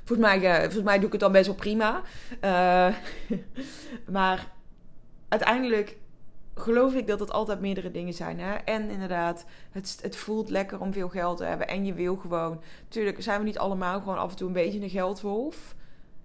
volgens 0.04 0.28
mij, 0.28 0.40
uh, 0.40 0.60
volgens 0.60 0.84
mij 0.84 0.96
doe 0.96 1.06
ik 1.06 1.12
het 1.12 1.22
dan 1.22 1.32
best 1.32 1.46
wel 1.46 1.56
prima. 1.56 2.02
Uh, 2.42 2.96
maar 4.18 4.52
uiteindelijk 5.28 5.98
geloof 6.56 6.94
ik 6.94 7.08
dat 7.08 7.20
het 7.20 7.32
altijd 7.32 7.60
meerdere 7.60 7.92
dingen 7.92 8.14
zijn. 8.14 8.40
Hè? 8.40 8.54
En 8.54 8.90
inderdaad, 8.90 9.46
het, 9.72 10.00
het 10.02 10.16
voelt 10.16 10.50
lekker 10.50 10.80
om 10.80 10.94
veel 10.94 11.10
geld 11.10 11.38
te 11.38 11.44
hebben. 11.44 11.68
En 11.68 11.86
je 11.86 11.94
wil 11.94 12.16
gewoon. 12.16 12.62
Tuurlijk 12.88 13.22
zijn 13.22 13.40
we 13.40 13.46
niet 13.46 13.58
allemaal 13.58 14.00
gewoon 14.00 14.18
af 14.18 14.30
en 14.30 14.36
toe 14.36 14.48
een 14.48 14.54
beetje 14.54 14.82
een 14.82 14.90
geldwolf. 14.90 15.76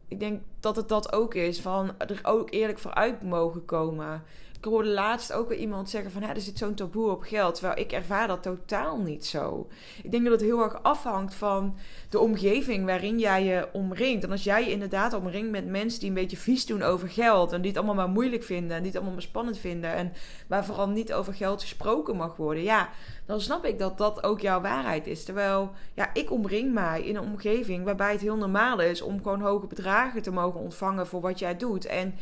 Ik 0.09 0.21
denk 0.21 0.43
dat 0.61 0.77
het 0.77 0.89
dat 0.89 1.13
ook 1.13 1.35
is. 1.35 1.61
Van 1.61 1.95
er 1.99 2.21
ook 2.23 2.53
eerlijk 2.53 2.79
vooruit 2.79 3.23
mogen 3.23 3.65
komen 3.65 4.23
ik 4.59 4.65
hoorde 4.65 4.89
laatst 4.89 5.33
ook 5.33 5.49
weer 5.49 5.59
iemand 5.59 5.91
zeggen 5.91 6.11
van... 6.11 6.23
er 6.23 6.41
zit 6.41 6.59
zo'n 6.59 6.75
taboe 6.75 7.11
op 7.11 7.23
geld. 7.23 7.55
Terwijl 7.55 7.79
ik 7.79 7.93
ervaar 7.93 8.29
dat 8.29 8.43
totaal 8.43 8.99
niet 8.99 9.27
zo. 9.27 9.69
Ik 10.03 10.11
denk 10.11 10.25
dat 10.25 10.33
het 10.33 10.43
heel 10.43 10.63
erg 10.63 10.83
afhangt 10.83 11.35
van 11.35 11.77
de 12.09 12.19
omgeving 12.19 12.85
waarin 12.85 13.19
jij 13.19 13.45
je 13.45 13.69
omringt. 13.73 14.25
En 14.25 14.31
als 14.31 14.45
jij 14.45 14.65
je 14.65 14.71
inderdaad 14.71 15.13
omringt 15.13 15.51
met 15.51 15.67
mensen 15.67 16.01
die 16.01 16.09
een 16.09 16.15
beetje 16.15 16.37
vies 16.37 16.67
doen 16.67 16.83
over 16.83 17.09
geld... 17.09 17.53
en 17.53 17.61
die 17.61 17.71
het 17.71 17.79
allemaal 17.79 18.05
maar 18.05 18.15
moeilijk 18.15 18.43
vinden 18.43 18.71
en 18.71 18.77
die 18.77 18.87
het 18.87 18.95
allemaal 18.95 19.15
maar 19.15 19.23
spannend 19.23 19.59
vinden... 19.59 19.93
en 19.93 20.13
waar 20.47 20.65
vooral 20.65 20.89
niet 20.89 21.13
over 21.13 21.35
geld 21.35 21.61
gesproken 21.61 22.17
mag 22.17 22.37
worden... 22.37 22.63
ja, 22.63 22.89
dan 23.27 23.41
snap 23.41 23.65
ik 23.65 23.79
dat 23.79 23.99
dat 23.99 24.23
ook 24.23 24.41
jouw 24.41 24.61
waarheid 24.61 25.07
is. 25.07 25.25
Terwijl, 25.25 25.71
ja, 25.95 26.11
ik 26.15 26.31
omring 26.31 26.73
mij 26.73 27.03
in 27.03 27.17
een 27.17 27.23
omgeving 27.23 27.85
waarbij 27.85 28.13
het 28.13 28.21
heel 28.21 28.37
normaal 28.37 28.81
is... 28.81 29.03
om 29.03 29.23
gewoon 29.23 29.41
hoge 29.41 29.67
bedragen 29.67 30.23
te 30.23 30.31
mogen 30.33 30.61
ontvangen 30.61 31.07
voor 31.07 31.21
wat 31.21 31.39
jij 31.39 31.57
doet. 31.57 31.87
En... 31.87 32.15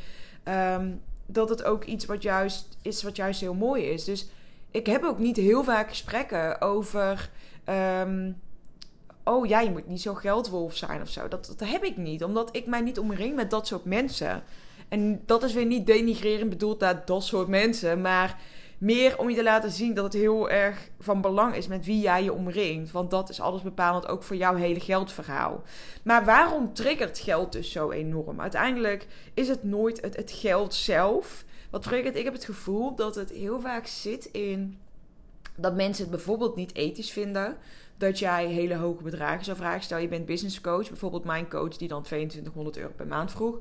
Um, 0.79 1.01
dat 1.27 1.49
het 1.49 1.63
ook 1.65 1.85
iets 1.85 2.05
wat 2.05 2.23
juist 2.23 2.77
is, 2.83 3.03
wat 3.03 3.17
juist 3.17 3.41
heel 3.41 3.55
mooi 3.55 3.85
is. 3.85 4.05
Dus 4.05 4.29
ik 4.71 4.87
heb 4.87 5.05
ook 5.05 5.19
niet 5.19 5.37
heel 5.37 5.65
vaak 5.65 5.89
gesprekken 5.89 6.61
over. 6.61 7.31
Ehm, 7.65 8.33
oh 9.25 9.47
ja, 9.47 9.61
je 9.61 9.71
moet 9.71 9.89
niet 9.89 10.03
zo 10.03 10.15
geldwolf 10.15 10.77
zijn 10.77 11.01
of 11.01 11.09
zo. 11.09 11.29
Dat, 11.29 11.55
dat 11.59 11.69
heb 11.69 11.85
ik 11.85 11.97
niet, 11.97 12.25
omdat 12.25 12.57
ik 12.57 12.67
mij 12.67 12.81
niet 12.81 12.99
omring 12.99 13.35
met 13.35 13.51
dat 13.51 13.67
soort 13.67 13.85
mensen. 13.85 14.43
En 14.89 15.23
dat 15.27 15.43
is 15.43 15.53
weer 15.53 15.67
niet 15.67 15.87
denigrerend 15.87 16.51
bedoeld 16.51 16.81
naar 16.81 17.03
dat 17.05 17.25
soort 17.25 17.49
mensen, 17.49 18.01
maar 18.01 18.41
meer 18.79 19.19
om 19.19 19.31
je 19.31 19.37
te 19.37 19.43
laten 19.43 19.71
zien 19.71 19.95
dat 19.95 20.05
het 20.05 20.13
heel 20.13 20.51
erg 20.51 20.91
van 20.99 21.21
belang 21.21 21.55
is 21.55 21.67
met 21.67 21.85
wie 21.85 22.01
jij 22.01 22.25
je 22.25 22.33
omringt. 22.33 22.91
Want 22.91 23.11
dat 23.11 23.29
is 23.29 23.41
alles 23.41 23.63
bepalend 23.63 24.09
ook 24.09 24.23
voor 24.23 24.37
jouw 24.37 24.55
hele 24.55 24.81
geldverhaal. 24.81 25.63
Maar 26.05 26.25
waarom 26.25 26.75
triggert 26.75 27.19
geld 27.19 27.53
dus 27.53 27.73
zo 27.73 27.91
enorm? 27.91 28.41
Uiteindelijk 28.41 29.07
is 29.35 29.49
het 29.49 29.65
nooit 29.65 30.01
het, 30.01 30.17
het 30.17 30.31
geld 30.31 30.75
zelf. 30.75 31.45
Wat 31.71 31.83
triggert? 31.83 32.17
Ik 32.17 32.25
heb 32.25 32.33
het 32.33 32.45
gevoel 32.45 32.95
dat 32.95 33.15
het 33.15 33.31
heel 33.31 33.61
vaak 33.61 33.87
zit 33.87 34.25
in 34.25 34.79
dat 35.57 35.75
mensen 35.75 36.03
het 36.03 36.13
bijvoorbeeld 36.13 36.57
niet 36.57 36.75
ethisch 36.75 37.11
vinden 37.11 37.57
dat 37.97 38.19
jij 38.19 38.47
hele 38.47 38.75
hoge 38.75 39.03
bedragen 39.03 39.45
zou 39.45 39.57
vragen. 39.57 39.83
Stel 39.83 39.99
je 39.99 40.09
bent 40.09 40.27
business 40.27 40.61
coach, 40.61 40.89
bijvoorbeeld 40.89 41.25
mijn 41.25 41.49
coach 41.49 41.77
die 41.77 41.89
dan 41.89 42.03
2200 42.03 42.77
euro 42.77 42.93
per 42.97 43.07
maand 43.07 43.31
vroeg. 43.31 43.59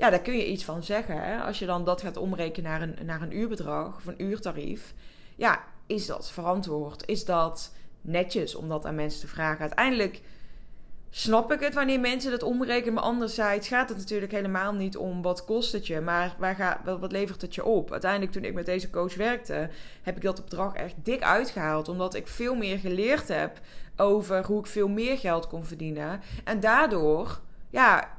Ja, 0.00 0.10
daar 0.10 0.20
kun 0.20 0.36
je 0.36 0.46
iets 0.46 0.64
van 0.64 0.82
zeggen. 0.82 1.22
Hè? 1.22 1.40
Als 1.40 1.58
je 1.58 1.66
dan 1.66 1.84
dat 1.84 2.02
gaat 2.02 2.16
omrekenen 2.16 2.70
naar 2.70 2.82
een, 2.82 3.06
naar 3.06 3.22
een 3.22 3.36
uurbedrag 3.36 3.96
of 3.96 4.06
een 4.06 4.22
uurtarief. 4.22 4.94
Ja, 5.36 5.64
is 5.86 6.06
dat 6.06 6.30
verantwoord? 6.30 7.02
Is 7.06 7.24
dat 7.24 7.72
netjes 8.00 8.54
om 8.54 8.68
dat 8.68 8.86
aan 8.86 8.94
mensen 8.94 9.20
te 9.20 9.26
vragen? 9.26 9.60
Uiteindelijk 9.60 10.20
snap 11.10 11.52
ik 11.52 11.60
het 11.60 11.74
wanneer 11.74 12.00
mensen 12.00 12.30
dat 12.30 12.42
omrekenen. 12.42 12.94
Maar 12.94 13.02
anderzijds 13.02 13.68
gaat 13.68 13.88
het 13.88 13.98
natuurlijk 13.98 14.32
helemaal 14.32 14.72
niet 14.72 14.96
om 14.96 15.22
wat 15.22 15.44
kost 15.44 15.72
het 15.72 15.86
je, 15.86 16.00
maar 16.00 16.36
waar 16.38 16.54
gaat, 16.54 16.78
wat 16.84 17.12
levert 17.12 17.42
het 17.42 17.54
je 17.54 17.64
op? 17.64 17.92
Uiteindelijk, 17.92 18.32
toen 18.32 18.44
ik 18.44 18.54
met 18.54 18.66
deze 18.66 18.90
coach 18.90 19.14
werkte, 19.14 19.70
heb 20.02 20.16
ik 20.16 20.22
dat 20.22 20.44
bedrag 20.44 20.74
echt 20.74 20.94
dik 21.02 21.22
uitgehaald. 21.22 21.88
Omdat 21.88 22.14
ik 22.14 22.26
veel 22.26 22.54
meer 22.54 22.78
geleerd 22.78 23.28
heb 23.28 23.60
over 23.96 24.44
hoe 24.44 24.60
ik 24.60 24.66
veel 24.66 24.88
meer 24.88 25.18
geld 25.18 25.46
kon 25.46 25.64
verdienen. 25.64 26.20
En 26.44 26.60
daardoor, 26.60 27.40
ja, 27.70 28.18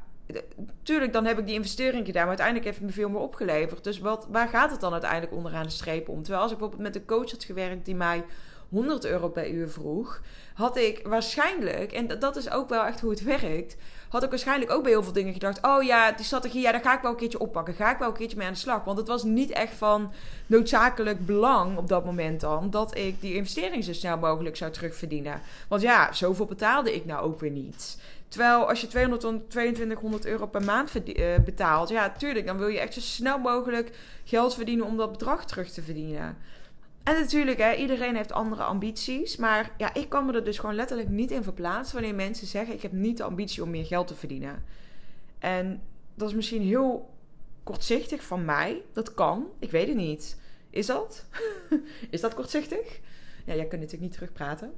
tuurlijk, 0.83 1.13
dan 1.13 1.25
heb 1.25 1.39
ik 1.39 1.45
die 1.45 1.55
investering 1.55 2.05
gedaan, 2.05 2.27
maar 2.27 2.38
uiteindelijk 2.38 2.65
heeft 2.65 2.77
het 2.77 2.88
me 2.88 2.93
veel 2.93 3.09
meer 3.09 3.21
opgeleverd. 3.21 3.83
Dus 3.83 4.00
wat, 4.00 4.27
waar 4.31 4.47
gaat 4.47 4.71
het 4.71 4.79
dan 4.79 4.91
uiteindelijk 4.91 5.33
onderaan 5.33 5.63
de 5.63 5.69
streep 5.69 6.09
om? 6.09 6.21
Terwijl 6.21 6.43
als 6.43 6.51
ik 6.51 6.57
bijvoorbeeld 6.57 6.93
met 6.93 7.01
een 7.01 7.07
coach 7.07 7.31
had 7.31 7.43
gewerkt 7.43 7.85
die 7.85 7.95
mij 7.95 8.23
100 8.69 9.05
euro 9.05 9.29
per 9.29 9.50
uur 9.50 9.69
vroeg, 9.69 10.21
had 10.53 10.77
ik 10.77 11.01
waarschijnlijk, 11.03 11.91
en 11.91 12.19
dat 12.19 12.35
is 12.35 12.50
ook 12.50 12.69
wel 12.69 12.85
echt 12.85 13.00
hoe 13.00 13.09
het 13.09 13.23
werkt, 13.23 13.75
had 14.11 14.23
ik 14.23 14.29
waarschijnlijk 14.29 14.71
ook 14.71 14.83
bij 14.83 14.91
heel 14.91 15.03
veel 15.03 15.13
dingen 15.13 15.33
gedacht: 15.33 15.59
oh 15.61 15.83
ja, 15.83 16.11
die 16.11 16.25
strategie, 16.25 16.61
ja, 16.61 16.71
daar 16.71 16.81
ga 16.81 16.95
ik 16.95 17.01
wel 17.01 17.11
een 17.11 17.17
keertje 17.17 17.39
oppakken. 17.39 17.73
Ga 17.73 17.91
ik 17.91 17.97
wel 17.97 18.07
een 18.07 18.13
keertje 18.13 18.38
mee 18.38 18.47
aan 18.47 18.53
de 18.53 18.59
slag. 18.59 18.83
Want 18.83 18.97
het 18.97 19.07
was 19.07 19.23
niet 19.23 19.51
echt 19.51 19.73
van 19.73 20.11
noodzakelijk 20.45 21.25
belang 21.25 21.77
op 21.77 21.88
dat 21.88 22.05
moment 22.05 22.41
dan 22.41 22.69
dat 22.69 22.97
ik 22.97 23.21
die 23.21 23.35
investering 23.35 23.83
zo 23.83 23.93
snel 23.93 24.17
mogelijk 24.17 24.55
zou 24.55 24.71
terugverdienen. 24.71 25.41
Want 25.67 25.81
ja, 25.81 26.13
zoveel 26.13 26.45
betaalde 26.45 26.95
ik 26.95 27.05
nou 27.05 27.21
ook 27.21 27.39
weer 27.39 27.51
niet. 27.51 27.97
Terwijl 28.31 28.69
als 28.69 28.81
je 28.81 28.88
200 28.88 29.50
2200 29.50 30.25
euro 30.25 30.47
per 30.47 30.63
maand 30.63 31.03
eh, 31.03 31.39
betaalt, 31.45 31.89
ja, 31.89 32.11
tuurlijk, 32.11 32.45
dan 32.45 32.57
wil 32.57 32.67
je 32.67 32.79
echt 32.79 32.93
zo 32.93 33.00
snel 33.00 33.39
mogelijk 33.39 33.91
geld 34.23 34.53
verdienen 34.53 34.85
om 34.85 34.97
dat 34.97 35.11
bedrag 35.11 35.45
terug 35.45 35.69
te 35.69 35.81
verdienen. 35.81 36.38
En 37.03 37.13
natuurlijk, 37.13 37.57
hè, 37.57 37.73
iedereen 37.73 38.15
heeft 38.15 38.31
andere 38.31 38.63
ambities. 38.63 39.38
Maar 39.38 39.71
ja, 39.77 39.93
ik 39.93 40.09
kan 40.09 40.25
me 40.25 40.33
er 40.33 40.43
dus 40.43 40.59
gewoon 40.59 40.75
letterlijk 40.75 41.09
niet 41.09 41.31
in 41.31 41.43
verplaatsen 41.43 41.95
wanneer 41.95 42.15
mensen 42.15 42.47
zeggen: 42.47 42.73
Ik 42.73 42.81
heb 42.81 42.91
niet 42.91 43.17
de 43.17 43.23
ambitie 43.23 43.63
om 43.63 43.69
meer 43.69 43.85
geld 43.85 44.07
te 44.07 44.15
verdienen. 44.15 44.63
En 45.39 45.81
dat 46.15 46.29
is 46.29 46.35
misschien 46.35 46.61
heel 46.61 47.13
kortzichtig 47.63 48.23
van 48.23 48.45
mij. 48.45 48.81
Dat 48.93 49.13
kan. 49.13 49.47
Ik 49.59 49.71
weet 49.71 49.88
het 49.88 49.97
niet. 49.97 50.38
Is 50.69 50.85
dat? 50.85 51.25
is 52.09 52.21
dat 52.21 52.33
kortzichtig? 52.33 53.00
Ja, 53.45 53.55
jij 53.55 53.65
kunt 53.65 53.81
natuurlijk 53.81 54.01
niet 54.01 54.13
terugpraten. 54.13 54.73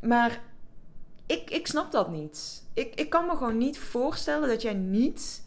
Maar 0.00 0.40
ik, 1.28 1.50
ik 1.50 1.66
snap 1.66 1.92
dat 1.92 2.10
niet. 2.10 2.62
Ik, 2.74 2.94
ik 2.94 3.10
kan 3.10 3.26
me 3.26 3.36
gewoon 3.36 3.58
niet 3.58 3.78
voorstellen 3.78 4.48
dat 4.48 4.62
jij 4.62 4.74
niet 4.74 5.42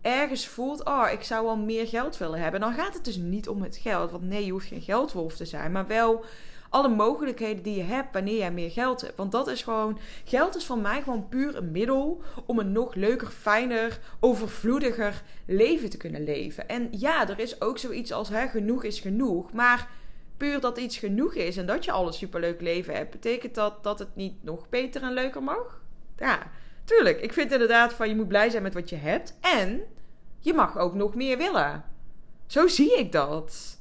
ergens 0.00 0.46
voelt, 0.46 0.84
oh, 0.84 1.06
ik 1.12 1.22
zou 1.22 1.44
wel 1.44 1.56
meer 1.56 1.86
geld 1.86 2.18
willen 2.18 2.40
hebben. 2.40 2.60
Dan 2.60 2.74
gaat 2.74 2.94
het 2.94 3.04
dus 3.04 3.16
niet 3.16 3.48
om 3.48 3.62
het 3.62 3.76
geld. 3.76 4.10
Want 4.10 4.22
nee, 4.22 4.44
je 4.44 4.52
hoeft 4.52 4.66
geen 4.66 4.80
geldwolf 4.80 5.36
te 5.36 5.44
zijn. 5.44 5.72
Maar 5.72 5.86
wel 5.86 6.24
alle 6.68 6.88
mogelijkheden 6.88 7.62
die 7.62 7.76
je 7.76 7.82
hebt 7.82 8.12
wanneer 8.12 8.36
jij 8.36 8.52
meer 8.52 8.70
geld 8.70 9.00
hebt. 9.00 9.16
Want 9.16 9.32
dat 9.32 9.48
is 9.48 9.62
gewoon, 9.62 9.98
geld 10.24 10.56
is 10.56 10.66
voor 10.66 10.78
mij 10.78 11.02
gewoon 11.02 11.28
puur 11.28 11.56
een 11.56 11.70
middel 11.70 12.22
om 12.46 12.58
een 12.58 12.72
nog 12.72 12.94
leuker, 12.94 13.28
fijner, 13.28 13.98
overvloediger 14.20 15.22
leven 15.46 15.90
te 15.90 15.96
kunnen 15.96 16.24
leven. 16.24 16.68
En 16.68 16.88
ja, 16.90 17.28
er 17.28 17.38
is 17.38 17.60
ook 17.60 17.78
zoiets 17.78 18.12
als 18.12 18.28
hè, 18.28 18.48
genoeg 18.48 18.84
is 18.84 19.00
genoeg. 19.00 19.52
Maar 19.52 19.88
puur 20.42 20.60
dat 20.60 20.78
iets 20.78 20.98
genoeg 20.98 21.34
is 21.34 21.56
en 21.56 21.66
dat 21.66 21.84
je 21.84 21.92
al 21.92 22.06
een 22.06 22.12
superleuk 22.12 22.60
leven 22.60 22.94
hebt, 22.94 23.10
betekent 23.10 23.54
dat 23.54 23.84
dat 23.84 23.98
het 23.98 24.16
niet 24.16 24.42
nog 24.42 24.68
beter 24.68 25.02
en 25.02 25.12
leuker 25.12 25.42
mag? 25.42 25.80
Ja, 26.16 26.50
tuurlijk. 26.84 27.20
Ik 27.20 27.32
vind 27.32 27.52
inderdaad 27.52 27.92
van 27.92 28.08
je 28.08 28.16
moet 28.16 28.28
blij 28.28 28.50
zijn 28.50 28.62
met 28.62 28.74
wat 28.74 28.88
je 28.88 28.96
hebt 28.96 29.36
en 29.40 29.82
je 30.38 30.54
mag 30.54 30.78
ook 30.78 30.94
nog 30.94 31.14
meer 31.14 31.38
willen. 31.38 31.84
Zo 32.46 32.66
zie 32.66 32.98
ik 32.98 33.12
dat. 33.12 33.78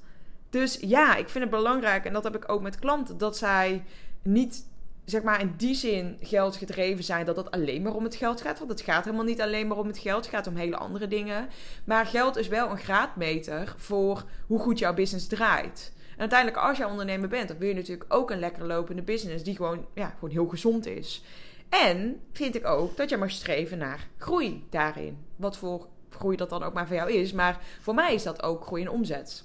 Dus 0.50 0.77
ja, 0.82 1.15
ik 1.15 1.30
vind 1.30 1.44
het 1.44 1.53
belangrijk 1.53 2.06
en 2.06 2.13
dat 2.13 2.24
heb 2.24 2.36
ik 2.36 2.51
ook 2.51 2.62
met 2.62 2.80
klanten 2.80 3.18
dat 3.18 3.38
zij 3.38 3.84
niet 4.24 4.65
zeg 5.06 5.24
maar 5.24 5.41
in 5.41 5.53
die 5.58 5.75
zin 5.75 6.18
geld 6.22 6.56
gedreven 6.56 7.03
zijn 7.03 7.25
dat 7.25 7.36
het 7.36 7.51
alleen 7.51 7.82
maar 7.82 7.96
om 7.96 8.03
het 8.03 8.15
geld 8.15 8.41
gaat. 8.41 8.58
Want 8.58 8.72
het 8.72 8.82
gaat 8.82 9.06
helemaal 9.06 9.25
niet 9.25 9.41
alleen 9.41 9.68
maar 9.68 9.77
om 9.77 9.88
het 9.88 9.98
geld. 9.98 10.25
Het 10.25 10.34
gaat 10.36 10.48
om 10.48 10.56
hele 10.56 10.77
andere 10.77 11.08
dingen. 11.08 11.50
Maar 11.84 12.06
geld 12.06 12.38
is 12.38 12.48
wel 12.48 12.70
een 12.70 12.77
graadmeter 12.77 13.74
voor 13.77 14.24
hoe 14.48 14.60
goed 14.60 14.80
jouw 14.80 14.94
business 14.94 15.27
draait. 15.27 15.94
Uiteindelijk, 16.22 16.63
als 16.63 16.78
jij 16.78 16.88
ondernemer 16.88 17.30
bent, 17.30 17.48
dan 17.48 17.58
wil 17.58 17.68
je 17.68 17.74
natuurlijk 17.74 18.13
ook 18.13 18.32
een 18.32 18.40
lekker 18.40 18.66
lopende 18.66 19.01
business 19.01 19.44
die 19.44 19.56
gewoon, 19.56 19.86
ja, 19.94 20.10
gewoon 20.10 20.30
heel 20.30 20.48
gezond 20.48 20.86
is. 20.86 21.24
En 21.70 22.20
vind 22.32 22.56
ik 22.56 22.66
ook 22.66 22.98
dat 22.98 23.10
je 23.10 23.18
mag 23.18 23.32
streven 23.32 23.78
naar 23.78 24.08
groei 24.18 24.63
daarin. 24.70 25.18
Wat 25.36 25.58
voor 25.58 25.88
groei 26.10 26.38
dat 26.38 26.50
dan 26.50 26.63
ook 26.63 26.74
maar 26.74 26.88
voor 26.88 26.96
jou 26.96 27.12
is. 27.12 27.34
Maar 27.34 27.60
voor 27.80 27.94
mij 27.94 28.13
is 28.13 28.24
dat 28.24 28.44
ook 28.44 28.66
groei 28.66 28.82
in 28.82 28.90
omzet. 28.90 29.44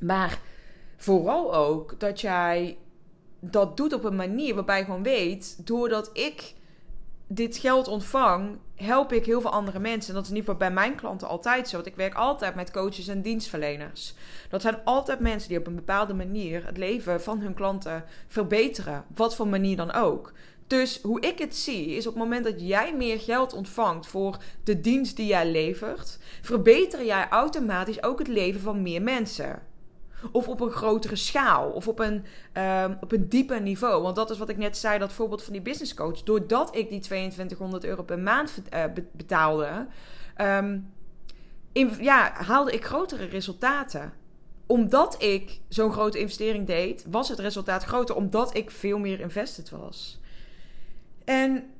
Maar 0.00 0.40
vooral 0.96 1.54
ook 1.54 2.00
dat 2.00 2.20
jij 2.20 2.78
dat 3.40 3.76
doet 3.76 3.92
op 3.92 4.04
een 4.04 4.16
manier 4.16 4.54
waarbij 4.54 4.78
je 4.78 4.84
gewoon 4.84 5.02
weet, 5.02 5.66
doordat 5.66 6.10
ik 6.12 6.54
dit 7.28 7.56
geld 7.56 7.88
ontvang, 7.88 8.58
help 8.74 9.12
ik 9.12 9.24
heel 9.24 9.40
veel 9.40 9.50
andere 9.50 9.78
mensen. 9.78 10.08
En 10.08 10.14
dat 10.14 10.24
is 10.24 10.30
in 10.30 10.36
ieder 10.36 10.50
geval 10.52 10.68
bij 10.68 10.76
mijn 10.76 10.94
klanten 10.94 11.28
altijd 11.28 11.68
zo. 11.68 11.74
Want 11.74 11.86
ik 11.88 11.96
werk 11.96 12.14
altijd 12.14 12.54
met 12.54 12.70
coaches 12.70 13.08
en 13.08 13.22
dienstverleners. 13.22 14.14
Dat 14.50 14.62
zijn 14.62 14.84
altijd 14.84 15.20
mensen 15.20 15.48
die 15.48 15.58
op 15.58 15.66
een 15.66 15.74
bepaalde 15.74 16.14
manier 16.14 16.66
het 16.66 16.76
leven 16.76 17.22
van 17.22 17.40
hun 17.40 17.54
klanten 17.54 18.04
verbeteren. 18.26 19.04
Wat 19.14 19.34
voor 19.34 19.48
manier 19.48 19.76
dan 19.76 19.92
ook. 19.92 20.32
Dus 20.66 21.00
hoe 21.02 21.20
ik 21.20 21.38
het 21.38 21.56
zie, 21.56 21.86
is 21.86 22.06
op 22.06 22.14
het 22.14 22.22
moment 22.22 22.44
dat 22.44 22.60
jij 22.60 22.94
meer 22.96 23.20
geld 23.20 23.52
ontvangt 23.52 24.06
voor 24.06 24.36
de 24.64 24.80
dienst 24.80 25.16
die 25.16 25.26
jij 25.26 25.50
levert, 25.50 26.18
verbeter 26.42 27.04
jij 27.04 27.28
automatisch 27.28 28.02
ook 28.02 28.18
het 28.18 28.28
leven 28.28 28.60
van 28.60 28.82
meer 28.82 29.02
mensen. 29.02 29.62
Of 30.32 30.48
op 30.48 30.60
een 30.60 30.70
grotere 30.70 31.16
schaal. 31.16 31.70
Of 31.70 31.88
op 31.88 31.98
een, 31.98 32.24
um, 32.62 32.96
op 33.00 33.12
een 33.12 33.28
dieper 33.28 33.60
niveau. 33.60 34.02
Want 34.02 34.16
dat 34.16 34.30
is 34.30 34.38
wat 34.38 34.48
ik 34.48 34.56
net 34.56 34.76
zei, 34.76 34.98
dat 34.98 35.12
voorbeeld 35.12 35.42
van 35.42 35.52
die 35.52 35.62
business 35.62 35.94
coach. 35.94 36.22
Doordat 36.22 36.76
ik 36.76 36.88
die 36.88 37.00
2200 37.00 37.84
euro 37.84 38.02
per 38.02 38.18
maand 38.18 38.62
uh, 38.74 38.84
betaalde, 39.12 39.86
in, 41.72 41.92
ja, 42.00 42.32
haalde 42.32 42.72
ik 42.72 42.84
grotere 42.84 43.24
resultaten. 43.24 44.12
Omdat 44.66 45.22
ik 45.22 45.60
zo'n 45.68 45.92
grote 45.92 46.18
investering 46.18 46.66
deed, 46.66 47.04
was 47.10 47.28
het 47.28 47.38
resultaat 47.38 47.84
groter. 47.84 48.14
Omdat 48.14 48.56
ik 48.56 48.70
veel 48.70 48.98
meer 48.98 49.20
invested 49.20 49.70
was. 49.70 50.20
En 51.24 51.70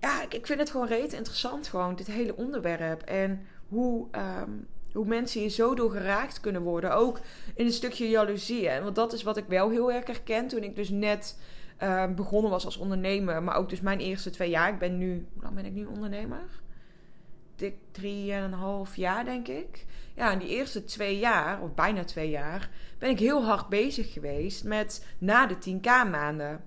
ja, 0.00 0.22
ik, 0.28 0.46
vind 0.46 0.58
het 0.58 0.70
gewoon 0.70 0.86
reet 0.86 1.12
interessant, 1.12 1.68
gewoon 1.68 1.96
dit 1.96 2.06
hele 2.06 2.36
onderwerp. 2.36 3.02
En 3.02 3.46
hoe, 3.68 4.06
um, 4.12 4.66
hoe 4.92 5.06
mensen 5.06 5.40
hier 5.40 5.50
zo 5.50 5.74
door 5.74 5.90
geraakt 5.90 6.40
kunnen 6.40 6.62
worden. 6.62 6.94
Ook 6.94 7.20
in 7.54 7.66
een 7.66 7.72
stukje 7.72 8.08
jaloezie. 8.08 8.68
Hè? 8.68 8.82
Want 8.82 8.94
dat 8.94 9.12
is 9.12 9.22
wat 9.22 9.36
ik 9.36 9.44
wel 9.48 9.70
heel 9.70 9.92
erg 9.92 10.06
herken 10.06 10.48
toen 10.48 10.62
ik 10.62 10.76
dus 10.76 10.88
net 10.88 11.38
uh, 11.82 12.06
begonnen 12.14 12.50
was 12.50 12.64
als 12.64 12.76
ondernemer. 12.76 13.42
Maar 13.42 13.56
ook 13.56 13.68
dus 13.68 13.80
mijn 13.80 13.98
eerste 13.98 14.30
twee 14.30 14.50
jaar. 14.50 14.72
Ik 14.72 14.78
ben 14.78 14.98
nu, 14.98 15.26
hoe 15.32 15.42
lang 15.42 15.54
ben 15.54 15.64
ik 15.64 15.72
nu 15.72 15.84
ondernemer? 15.84 16.42
Dik 17.56 17.74
drieënhalf 17.90 18.96
jaar, 18.96 19.24
denk 19.24 19.48
ik. 19.48 19.84
Ja, 20.14 20.32
in 20.32 20.38
die 20.38 20.48
eerste 20.48 20.84
twee 20.84 21.18
jaar, 21.18 21.62
of 21.62 21.74
bijna 21.74 22.04
twee 22.04 22.30
jaar, 22.30 22.70
ben 22.98 23.10
ik 23.10 23.18
heel 23.18 23.44
hard 23.44 23.68
bezig 23.68 24.12
geweest 24.12 24.64
met 24.64 25.06
na 25.18 25.46
de 25.46 25.54
10k 25.54 26.10
maanden. 26.10 26.64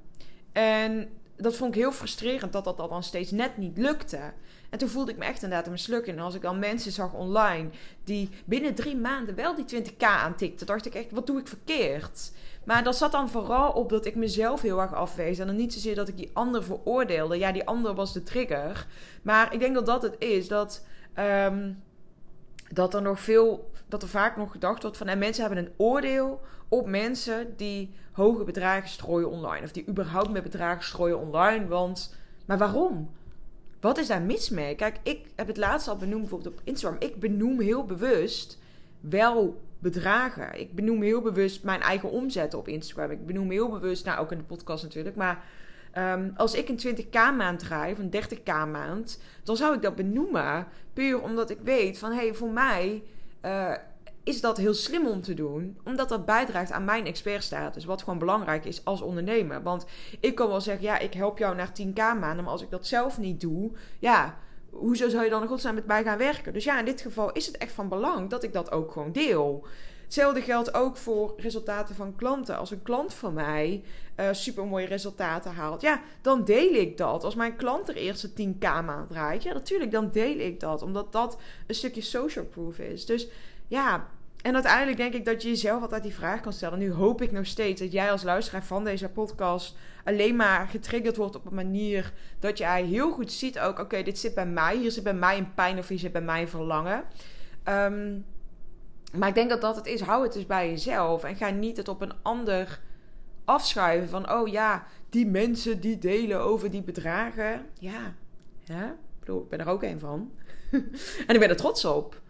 En 0.51 1.09
dat 1.41 1.55
vond 1.55 1.75
ik 1.75 1.81
heel 1.81 1.91
frustrerend 1.91 2.53
dat 2.53 2.63
dat 2.63 2.77
dan 2.77 3.03
steeds 3.03 3.31
net 3.31 3.57
niet 3.57 3.77
lukte. 3.77 4.33
En 4.69 4.77
toen 4.77 4.89
voelde 4.89 5.11
ik 5.11 5.17
me 5.17 5.25
echt 5.25 5.43
inderdaad 5.43 5.65
een 5.65 5.71
mislukken. 5.71 6.13
En 6.13 6.19
als 6.19 6.35
ik 6.35 6.41
dan 6.41 6.59
mensen 6.59 6.91
zag 6.91 7.13
online 7.13 7.69
die 8.03 8.29
binnen 8.45 8.75
drie 8.75 8.95
maanden 8.95 9.35
wel 9.35 9.55
die 9.55 9.83
20k 9.83 9.97
aantikten, 9.97 10.67
dacht 10.67 10.85
ik 10.85 10.95
echt, 10.95 11.11
wat 11.11 11.27
doe 11.27 11.39
ik 11.39 11.47
verkeerd? 11.47 12.31
Maar 12.63 12.83
dat 12.83 12.95
zat 12.95 13.11
dan 13.11 13.29
vooral 13.29 13.71
op 13.71 13.89
dat 13.89 14.05
ik 14.05 14.15
mezelf 14.15 14.61
heel 14.61 14.81
erg 14.81 14.93
afwees. 14.93 15.39
En 15.39 15.47
dan 15.47 15.55
niet 15.55 15.73
zozeer 15.73 15.95
dat 15.95 16.07
ik 16.07 16.17
die 16.17 16.29
ander 16.33 16.63
veroordeelde. 16.63 17.37
Ja, 17.37 17.51
die 17.51 17.67
ander 17.67 17.93
was 17.93 18.13
de 18.13 18.23
trigger. 18.23 18.87
Maar 19.21 19.53
ik 19.53 19.59
denk 19.59 19.73
dat 19.73 19.85
dat 19.85 20.01
het 20.01 20.15
is. 20.19 20.47
Dat, 20.47 20.85
um, 21.19 21.83
dat 22.69 22.93
er 22.93 23.01
nog 23.01 23.19
veel. 23.19 23.70
Dat 23.91 24.03
er 24.03 24.09
vaak 24.09 24.37
nog 24.37 24.51
gedacht 24.51 24.81
wordt 24.81 24.97
van. 24.97 25.07
En 25.07 25.17
mensen 25.17 25.45
hebben 25.45 25.65
een 25.65 25.73
oordeel 25.77 26.41
op 26.69 26.87
mensen 26.87 27.53
die 27.57 27.93
hoge 28.11 28.43
bedragen 28.43 28.89
strooien 28.89 29.29
online. 29.29 29.63
Of 29.63 29.71
die 29.71 29.87
überhaupt 29.87 30.29
met 30.29 30.43
bedragen 30.43 30.83
strooien 30.83 31.19
online. 31.19 31.67
Want. 31.67 32.15
Maar 32.45 32.57
waarom? 32.57 33.11
Wat 33.79 33.97
is 33.97 34.07
daar 34.07 34.21
mis 34.21 34.49
mee? 34.49 34.75
Kijk, 34.75 34.99
ik 35.03 35.27
heb 35.35 35.47
het 35.47 35.57
laatst 35.57 35.87
al 35.87 35.97
benoemd 35.97 36.21
bijvoorbeeld 36.21 36.53
op 36.53 36.61
Instagram. 36.63 36.99
Ik 36.99 37.19
benoem 37.19 37.59
heel 37.59 37.85
bewust 37.85 38.59
wel 38.99 39.61
bedragen. 39.79 40.59
Ik 40.59 40.75
benoem 40.75 41.01
heel 41.01 41.21
bewust 41.21 41.63
mijn 41.63 41.81
eigen 41.81 42.11
omzet 42.11 42.53
op 42.53 42.67
Instagram. 42.67 43.11
Ik 43.11 43.25
benoem 43.25 43.51
heel 43.51 43.69
bewust, 43.69 44.05
nou 44.05 44.19
ook 44.19 44.31
in 44.31 44.37
de 44.37 44.43
podcast 44.43 44.83
natuurlijk, 44.83 45.15
maar 45.15 45.43
um, 45.97 46.33
als 46.35 46.53
ik 46.53 46.69
een 46.69 46.79
20k 46.87 47.37
maand 47.37 47.59
draai 47.59 47.91
of 47.91 47.99
een 47.99 48.13
30k 48.13 48.71
maand, 48.71 49.21
dan 49.43 49.57
zou 49.57 49.75
ik 49.75 49.81
dat 49.81 49.95
benoemen. 49.95 50.67
Puur 50.93 51.21
omdat 51.21 51.49
ik 51.49 51.59
weet 51.63 51.97
van 51.97 52.11
hé, 52.11 52.17
hey, 52.17 52.33
voor 52.33 52.49
mij 52.49 53.03
uh, 53.45 53.73
is 54.23 54.41
dat 54.41 54.57
heel 54.57 54.73
slim 54.73 55.07
om 55.07 55.21
te 55.21 55.33
doen, 55.33 55.77
omdat 55.83 56.09
dat 56.09 56.25
bijdraagt 56.25 56.71
aan 56.71 56.85
mijn 56.85 57.05
expertstatus, 57.05 57.85
wat 57.85 58.03
gewoon 58.03 58.19
belangrijk 58.19 58.65
is 58.65 58.85
als 58.85 59.01
ondernemer. 59.01 59.63
Want 59.63 59.85
ik 60.19 60.35
kan 60.35 60.47
wel 60.47 60.61
zeggen, 60.61 60.83
ja, 60.83 60.99
ik 60.99 61.13
help 61.13 61.37
jou 61.37 61.55
naar 61.55 61.71
10k 61.81 61.93
maanden, 61.95 62.43
maar 62.43 62.53
als 62.53 62.61
ik 62.61 62.69
dat 62.69 62.87
zelf 62.87 63.17
niet 63.17 63.41
doe, 63.41 63.71
ja, 63.99 64.37
hoezo 64.69 65.09
zou 65.09 65.23
je 65.23 65.29
dan 65.29 65.41
in 65.41 65.47
godsnaam 65.47 65.75
met 65.75 65.85
mij 65.85 66.03
gaan 66.03 66.17
werken? 66.17 66.53
Dus 66.53 66.63
ja, 66.63 66.79
in 66.79 66.85
dit 66.85 67.01
geval 67.01 67.31
is 67.31 67.45
het 67.45 67.57
echt 67.57 67.71
van 67.71 67.89
belang 67.89 68.29
dat 68.29 68.43
ik 68.43 68.53
dat 68.53 68.71
ook 68.71 68.91
gewoon 68.91 69.11
deel. 69.11 69.65
Hetzelfde 70.11 70.41
geldt 70.41 70.73
ook 70.73 70.97
voor 70.97 71.33
resultaten 71.37 71.95
van 71.95 72.15
klanten. 72.15 72.57
Als 72.57 72.71
een 72.71 72.81
klant 72.81 73.13
van 73.13 73.33
mij 73.33 73.83
uh, 74.19 74.27
super 74.31 74.65
mooie 74.65 74.85
resultaten 74.85 75.53
haalt, 75.53 75.81
ja, 75.81 76.01
dan 76.21 76.43
deel 76.43 76.73
ik 76.73 76.97
dat. 76.97 77.23
Als 77.23 77.35
mijn 77.35 77.55
klant 77.55 77.89
er 77.89 77.95
eerste 77.95 78.29
10k 78.29 78.59
maand 78.59 79.09
draait, 79.09 79.43
ja, 79.43 79.53
natuurlijk, 79.53 79.91
dan 79.91 80.11
deel 80.11 80.39
ik 80.39 80.59
dat. 80.59 80.81
Omdat 80.81 81.11
dat 81.11 81.37
een 81.67 81.75
stukje 81.75 82.01
social 82.01 82.45
proof 82.45 82.79
is. 82.79 83.05
Dus 83.05 83.27
ja, 83.67 84.07
en 84.41 84.53
uiteindelijk 84.53 84.97
denk 84.97 85.13
ik 85.13 85.25
dat 85.25 85.41
je 85.41 85.49
jezelf 85.49 85.81
altijd 85.81 86.03
die 86.03 86.13
vraag 86.13 86.41
kan 86.41 86.53
stellen. 86.53 86.79
Nu 86.79 86.91
hoop 86.91 87.21
ik 87.21 87.31
nog 87.31 87.45
steeds 87.45 87.81
dat 87.81 87.91
jij 87.91 88.11
als 88.11 88.23
luisteraar 88.23 88.65
van 88.65 88.83
deze 88.83 89.09
podcast 89.09 89.75
alleen 90.03 90.35
maar 90.35 90.67
getriggerd 90.67 91.17
wordt 91.17 91.35
op 91.35 91.45
een 91.45 91.55
manier 91.55 92.13
dat 92.39 92.57
jij 92.57 92.83
heel 92.83 93.11
goed 93.11 93.31
ziet 93.31 93.59
ook, 93.59 93.79
oké, 93.79 94.03
dit 94.03 94.19
zit 94.19 94.33
bij 94.33 94.47
mij, 94.47 94.77
hier 94.77 94.91
zit 94.91 95.03
bij 95.03 95.13
mij 95.13 95.37
een 95.37 95.53
pijn 95.53 95.77
of 95.77 95.87
hier 95.87 95.99
zit 95.99 96.11
bij 96.11 96.21
mij 96.21 96.41
een 96.41 96.49
verlangen. 96.49 97.03
Um, 97.67 98.25
maar 99.11 99.29
ik 99.29 99.35
denk 99.35 99.49
dat 99.49 99.61
dat 99.61 99.75
het 99.75 99.85
is. 99.85 100.01
Hou 100.01 100.23
het 100.23 100.33
dus 100.33 100.45
bij 100.45 100.69
jezelf 100.69 101.23
en 101.23 101.35
ga 101.35 101.49
niet 101.49 101.77
het 101.77 101.87
op 101.87 102.01
een 102.01 102.13
ander 102.21 102.79
afschuiven 103.45 104.09
van, 104.09 104.31
oh 104.31 104.47
ja, 104.47 104.85
die 105.09 105.27
mensen 105.27 105.79
die 105.79 105.97
delen 105.97 106.39
over 106.39 106.71
die 106.71 106.83
bedragen. 106.83 107.65
Ja, 107.79 108.13
hè? 108.63 108.85
bedoel, 109.19 109.41
ik 109.41 109.49
ben 109.49 109.59
er 109.59 109.67
ook 109.67 109.83
een 109.83 109.99
van. 109.99 110.31
en 111.27 111.33
ik 111.33 111.39
ben 111.39 111.49
er 111.49 111.55
trots 111.55 111.85
op. 111.85 112.21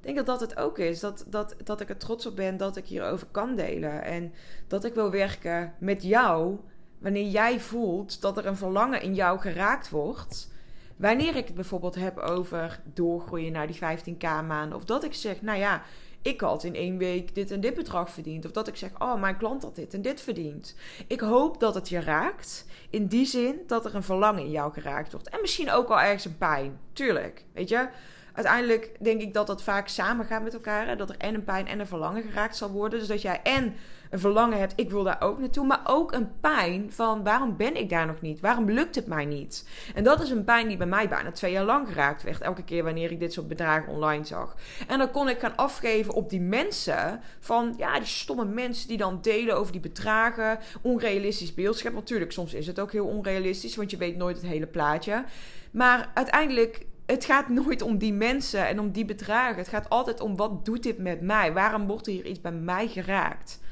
Ik 0.00 0.14
denk 0.14 0.26
dat 0.26 0.38
dat 0.38 0.40
het 0.40 0.56
ook 0.56 0.78
is. 0.78 1.00
Dat, 1.00 1.24
dat, 1.28 1.56
dat 1.64 1.80
ik 1.80 1.88
er 1.88 1.96
trots 1.96 2.26
op 2.26 2.36
ben 2.36 2.56
dat 2.56 2.76
ik 2.76 2.86
hierover 2.86 3.26
kan 3.30 3.56
delen. 3.56 4.02
En 4.02 4.32
dat 4.66 4.84
ik 4.84 4.94
wil 4.94 5.10
werken 5.10 5.74
met 5.78 6.02
jou. 6.02 6.58
Wanneer 6.98 7.28
jij 7.28 7.60
voelt 7.60 8.20
dat 8.20 8.36
er 8.36 8.46
een 8.46 8.56
verlangen 8.56 9.02
in 9.02 9.14
jou 9.14 9.38
geraakt 9.38 9.90
wordt. 9.90 10.52
Wanneer 10.96 11.36
ik 11.36 11.46
het 11.46 11.54
bijvoorbeeld 11.54 11.94
heb 11.94 12.18
over 12.18 12.80
doorgroeien 12.94 13.52
naar 13.52 13.66
die 13.66 13.76
15k 13.76 14.22
maanden. 14.22 14.74
Of 14.74 14.84
dat 14.84 15.04
ik 15.04 15.14
zeg, 15.14 15.42
nou 15.42 15.58
ja, 15.58 15.82
ik 16.24 16.40
had 16.40 16.64
in 16.64 16.74
één 16.74 16.98
week 16.98 17.34
dit 17.34 17.50
en 17.50 17.60
dit 17.60 17.74
bedrag 17.74 18.10
verdiend. 18.10 18.44
Of 18.44 18.50
dat 18.50 18.68
ik 18.68 18.76
zeg, 18.76 18.90
oh, 18.98 19.20
mijn 19.20 19.36
klant 19.36 19.62
had 19.62 19.74
dit 19.74 19.94
en 19.94 20.02
dit 20.02 20.20
verdiend. 20.20 20.74
Ik 21.06 21.20
hoop 21.20 21.60
dat 21.60 21.74
het 21.74 21.88
je 21.88 22.00
raakt. 22.00 22.66
In 22.90 23.06
die 23.06 23.26
zin 23.26 23.60
dat 23.66 23.84
er 23.84 23.94
een 23.94 24.02
verlangen 24.02 24.42
in 24.42 24.50
jou 24.50 24.72
geraakt 24.72 25.12
wordt. 25.12 25.28
En 25.28 25.40
misschien 25.40 25.70
ook 25.70 25.88
al 25.88 26.00
ergens 26.00 26.24
een 26.24 26.38
pijn. 26.38 26.78
Tuurlijk. 26.92 27.44
Weet 27.52 27.68
je, 27.68 27.88
uiteindelijk 28.32 28.96
denk 29.00 29.20
ik 29.20 29.34
dat 29.34 29.46
dat 29.46 29.62
vaak 29.62 29.88
samen 29.88 30.26
gaat 30.26 30.42
met 30.42 30.54
elkaar. 30.54 30.96
Dat 30.96 31.10
er 31.10 31.16
en 31.18 31.34
een 31.34 31.44
pijn 31.44 31.66
en 31.66 31.80
een 31.80 31.86
verlangen 31.86 32.22
geraakt 32.22 32.56
zal 32.56 32.70
worden. 32.70 32.98
Dus 32.98 33.08
dat 33.08 33.22
jij 33.22 33.40
en 33.42 33.74
een 34.14 34.20
verlangen 34.20 34.58
hebt, 34.58 34.72
ik 34.76 34.90
wil 34.90 35.02
daar 35.02 35.20
ook 35.20 35.38
naartoe. 35.38 35.66
Maar 35.66 35.80
ook 35.84 36.12
een 36.12 36.40
pijn 36.40 36.92
van 36.92 37.22
waarom 37.22 37.56
ben 37.56 37.76
ik 37.76 37.88
daar 37.88 38.06
nog 38.06 38.20
niet? 38.20 38.40
Waarom 38.40 38.70
lukt 38.70 38.94
het 38.94 39.06
mij 39.06 39.24
niet? 39.24 39.68
En 39.94 40.04
dat 40.04 40.22
is 40.22 40.30
een 40.30 40.44
pijn 40.44 40.68
die 40.68 40.76
bij 40.76 40.86
mij 40.86 41.08
bijna 41.08 41.30
twee 41.30 41.52
jaar 41.52 41.64
lang 41.64 41.88
geraakt 41.88 42.22
werd. 42.22 42.40
Elke 42.40 42.64
keer 42.64 42.84
wanneer 42.84 43.10
ik 43.10 43.20
dit 43.20 43.32
soort 43.32 43.48
bedragen 43.48 43.92
online 43.92 44.24
zag. 44.24 44.56
En 44.86 44.98
dan 44.98 45.10
kon 45.10 45.28
ik 45.28 45.38
gaan 45.38 45.56
afgeven 45.56 46.14
op 46.14 46.30
die 46.30 46.40
mensen. 46.40 47.20
Van 47.40 47.74
ja, 47.76 47.98
die 47.98 48.06
stomme 48.06 48.44
mensen 48.44 48.88
die 48.88 48.96
dan 48.96 49.18
delen 49.22 49.56
over 49.56 49.72
die 49.72 49.80
bedragen. 49.80 50.58
Onrealistisch 50.82 51.54
beeldschap. 51.54 51.92
Natuurlijk, 51.92 52.32
soms 52.32 52.54
is 52.54 52.66
het 52.66 52.80
ook 52.80 52.92
heel 52.92 53.06
onrealistisch. 53.06 53.76
Want 53.76 53.90
je 53.90 53.96
weet 53.96 54.16
nooit 54.16 54.36
het 54.36 54.46
hele 54.46 54.66
plaatje. 54.66 55.24
Maar 55.70 56.10
uiteindelijk 56.14 56.86
het 57.06 57.24
gaat 57.24 57.48
nooit 57.48 57.82
om 57.82 57.98
die 57.98 58.12
mensen 58.12 58.66
en 58.66 58.80
om 58.80 58.90
die 58.90 59.04
bedragen. 59.04 59.56
Het 59.56 59.68
gaat 59.68 59.88
altijd 59.88 60.20
om 60.20 60.36
wat 60.36 60.64
doet 60.64 60.82
dit 60.82 60.98
met 60.98 61.20
mij? 61.20 61.52
Waarom 61.52 61.86
wordt 61.86 62.06
hier 62.06 62.26
iets 62.26 62.40
bij 62.40 62.52
mij 62.52 62.88
geraakt? 62.88 63.62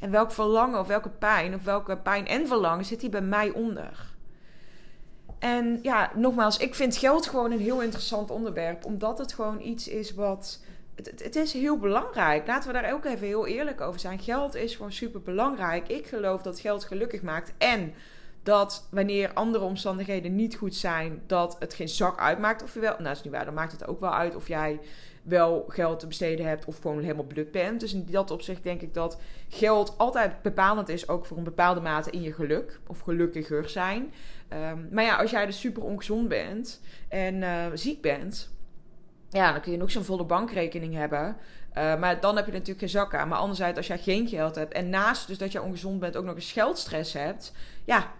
En 0.00 0.10
welk 0.10 0.32
verlangen 0.32 0.80
of 0.80 0.86
welke 0.86 1.08
pijn 1.08 1.54
of 1.54 1.64
welke 1.64 1.96
pijn 1.96 2.26
en 2.26 2.46
verlangen 2.46 2.84
zit 2.84 3.00
hier 3.00 3.10
bij 3.10 3.20
mij 3.20 3.50
onder? 3.50 4.10
En 5.40 5.78
ja, 5.82 6.10
nogmaals, 6.14 6.56
ik 6.56 6.74
vind 6.74 6.96
geld 6.96 7.26
gewoon 7.26 7.52
een 7.52 7.60
heel 7.60 7.82
interessant 7.82 8.30
onderwerp. 8.30 8.84
Omdat 8.84 9.18
het 9.18 9.32
gewoon 9.32 9.60
iets 9.60 9.88
is 9.88 10.14
wat. 10.14 10.60
Het, 10.94 11.22
het, 11.24 11.36
is 11.36 11.52
heel 11.52 11.78
belangrijk. 11.78 12.46
Laten 12.46 12.72
we 12.72 12.80
daar 12.80 12.92
ook 12.92 13.04
even 13.04 13.26
heel 13.26 13.46
eerlijk 13.46 13.80
over 13.80 14.00
zijn. 14.00 14.18
Geld 14.18 14.54
is 14.54 14.74
gewoon 14.74 14.92
super 14.92 15.22
belangrijk. 15.22 15.88
Ik 15.88 16.06
geloof 16.06 16.42
dat 16.42 16.60
geld 16.60 16.84
gelukkig 16.84 17.22
maakt. 17.22 17.52
En 17.58 17.94
dat 18.42 18.86
wanneer 18.90 19.32
andere 19.32 19.64
omstandigheden 19.64 20.34
niet 20.34 20.56
goed 20.56 20.74
zijn, 20.74 21.22
dat 21.26 21.56
het 21.58 21.74
geen 21.74 21.88
zak 21.88 22.18
uitmaakt 22.18 22.62
of 22.62 22.74
je 22.74 22.80
wel. 22.80 22.90
Nou, 22.90 23.04
dat 23.04 23.16
is 23.16 23.22
niet 23.22 23.32
waar. 23.32 23.44
Dan 23.44 23.54
maakt 23.54 23.72
het 23.72 23.86
ook 23.86 24.00
wel 24.00 24.14
uit 24.14 24.36
of 24.36 24.48
jij 24.48 24.80
wel 25.30 25.64
geld 25.68 26.00
te 26.00 26.06
besteden 26.06 26.46
hebt 26.46 26.64
of 26.64 26.78
gewoon 26.80 27.02
helemaal 27.02 27.24
blut 27.24 27.50
bent. 27.50 27.80
Dus 27.80 27.94
in 27.94 28.06
dat 28.10 28.30
opzicht 28.30 28.62
denk 28.62 28.80
ik 28.80 28.94
dat 28.94 29.20
geld 29.48 29.98
altijd 29.98 30.42
bepalend 30.42 30.88
is, 30.88 31.08
ook 31.08 31.26
voor 31.26 31.36
een 31.36 31.44
bepaalde 31.44 31.80
mate 31.80 32.10
in 32.10 32.22
je 32.22 32.32
geluk 32.32 32.80
of 32.86 33.00
gelukkiger 33.00 33.68
zijn. 33.68 34.12
Ehm, 34.48 34.78
maar 34.90 35.04
ja, 35.04 35.16
als 35.16 35.30
jij 35.30 35.46
dus 35.46 35.60
super 35.60 35.82
ongezond 35.82 36.28
bent 36.28 36.80
en 37.08 37.34
uh, 37.34 37.66
ziek 37.74 38.00
bent, 38.00 38.50
ja, 39.28 39.52
dan 39.52 39.60
kun 39.60 39.72
je 39.72 39.78
nog 39.78 39.90
zo'n 39.90 40.04
volle 40.04 40.24
bankrekening 40.24 40.94
hebben. 40.94 41.36
Uh, 41.78 41.98
maar 41.98 42.20
dan 42.20 42.36
heb 42.36 42.46
je 42.46 42.52
natuurlijk 42.52 42.78
geen 42.78 42.88
zak 42.88 43.14
aan. 43.14 43.28
Maar 43.28 43.38
anderzijds, 43.38 43.76
als 43.76 43.86
jij 43.86 43.98
geen 43.98 44.28
geld 44.28 44.54
hebt 44.54 44.72
en 44.72 44.90
naast 44.90 45.26
dus 45.26 45.38
dat 45.38 45.52
je 45.52 45.62
ongezond 45.62 46.00
bent 46.00 46.16
ook 46.16 46.24
nog 46.24 46.34
eens 46.34 46.52
geldstress 46.52 47.12
hebt, 47.12 47.52
ja, 47.84 48.12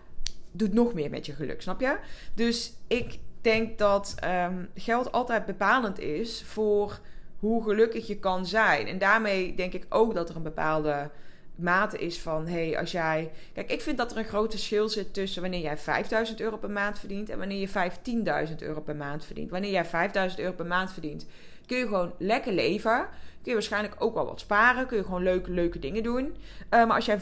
doet 0.53 0.73
nog 0.73 0.95
meer 0.95 1.11
met 1.11 1.27
je 1.27 1.33
geluk, 1.33 1.63
snap 1.63 1.81
je? 1.81 1.99
Dus 2.35 2.73
ik 2.87 3.19
denk 3.41 3.79
dat 3.79 4.15
um, 4.25 4.69
geld 4.75 5.13
altijd 5.13 5.47
bepalend 5.47 5.99
is 5.99 6.43
voor 6.47 6.99
hoe 7.39 7.63
gelukkig 7.63 8.07
je 8.07 8.19
kan 8.19 8.47
zijn. 8.47 8.87
En 8.87 8.99
daarmee 8.99 9.55
denk 9.55 9.73
ik 9.73 9.87
ook 9.89 10.15
dat 10.15 10.29
er 10.29 10.37
een 10.37 10.43
bepaalde 10.43 11.11
mate 11.55 11.99
is 11.99 12.21
van... 12.21 12.47
hey, 12.47 12.79
als 12.79 12.93
jij... 12.93 13.31
Kijk, 13.53 13.71
ik 13.71 13.81
vind 13.81 13.99
dat 13.99 14.13
er 14.13 14.19
een 14.19 14.25
groot 14.25 14.51
verschil 14.51 14.89
zit 14.89 15.15
tussen... 15.15 15.43
wanneer 15.43 15.61
jij 15.61 15.79
5000 15.79 16.41
euro 16.41 16.57
per 16.57 16.71
maand 16.71 16.99
verdient... 16.99 17.29
en 17.29 17.39
wanneer 17.39 17.61
je 17.61 18.49
15.000 18.49 18.57
euro 18.59 18.81
per 18.81 18.97
maand 18.97 19.25
verdient. 19.25 19.51
Wanneer 19.51 19.71
jij 19.71 19.85
5000 19.85 20.41
euro 20.41 20.53
per 20.53 20.67
maand 20.67 20.93
verdient... 20.93 21.27
kun 21.71 21.79
je 21.79 21.87
gewoon 21.87 22.13
lekker 22.19 22.53
leven 22.53 23.09
kun 23.43 23.53
je 23.53 23.59
waarschijnlijk 23.59 23.95
ook 23.99 24.15
wel 24.15 24.27
wat 24.27 24.41
sparen. 24.41 24.87
Kun 24.87 24.97
je 24.97 25.05
gewoon 25.05 25.23
leuke, 25.23 25.51
leuke 25.51 25.79
dingen 25.79 26.03
doen. 26.03 26.25
Uh, 26.27 26.71
maar 26.71 26.93
als 26.93 27.05
jij 27.05 27.21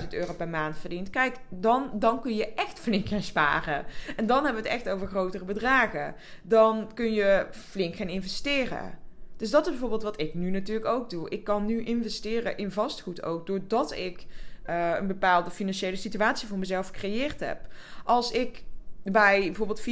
15.000 0.00 0.08
euro 0.10 0.32
per 0.32 0.48
maand 0.48 0.78
verdient, 0.78 1.10
kijk, 1.10 1.36
dan, 1.48 1.90
dan 1.94 2.20
kun 2.20 2.34
je 2.34 2.54
echt 2.54 2.80
flink 2.84 3.08
gaan 3.08 3.22
sparen. 3.22 3.84
En 4.16 4.26
dan 4.26 4.44
hebben 4.44 4.62
we 4.62 4.68
het 4.68 4.78
echt 4.78 4.88
over 4.88 5.06
grotere 5.06 5.44
bedragen. 5.44 6.14
Dan 6.42 6.90
kun 6.94 7.12
je 7.12 7.46
flink 7.50 7.94
gaan 7.94 8.08
investeren. 8.08 8.98
Dus 9.36 9.50
dat 9.50 9.64
is 9.64 9.70
bijvoorbeeld 9.70 10.02
wat 10.02 10.20
ik 10.20 10.34
nu 10.34 10.50
natuurlijk 10.50 10.86
ook 10.86 11.10
doe. 11.10 11.30
Ik 11.30 11.44
kan 11.44 11.66
nu 11.66 11.82
investeren 11.82 12.56
in 12.56 12.72
vastgoed 12.72 13.22
ook, 13.22 13.46
doordat 13.46 13.92
ik 13.92 14.26
uh, 14.66 14.94
een 14.98 15.06
bepaalde 15.06 15.50
financiële 15.50 15.96
situatie 15.96 16.48
voor 16.48 16.58
mezelf 16.58 16.86
gecreëerd 16.86 17.40
heb. 17.40 17.58
Als 18.04 18.30
ik 18.30 18.62
bij 19.02 19.40
bijvoorbeeld 19.40 19.80
4.000, 19.80 19.84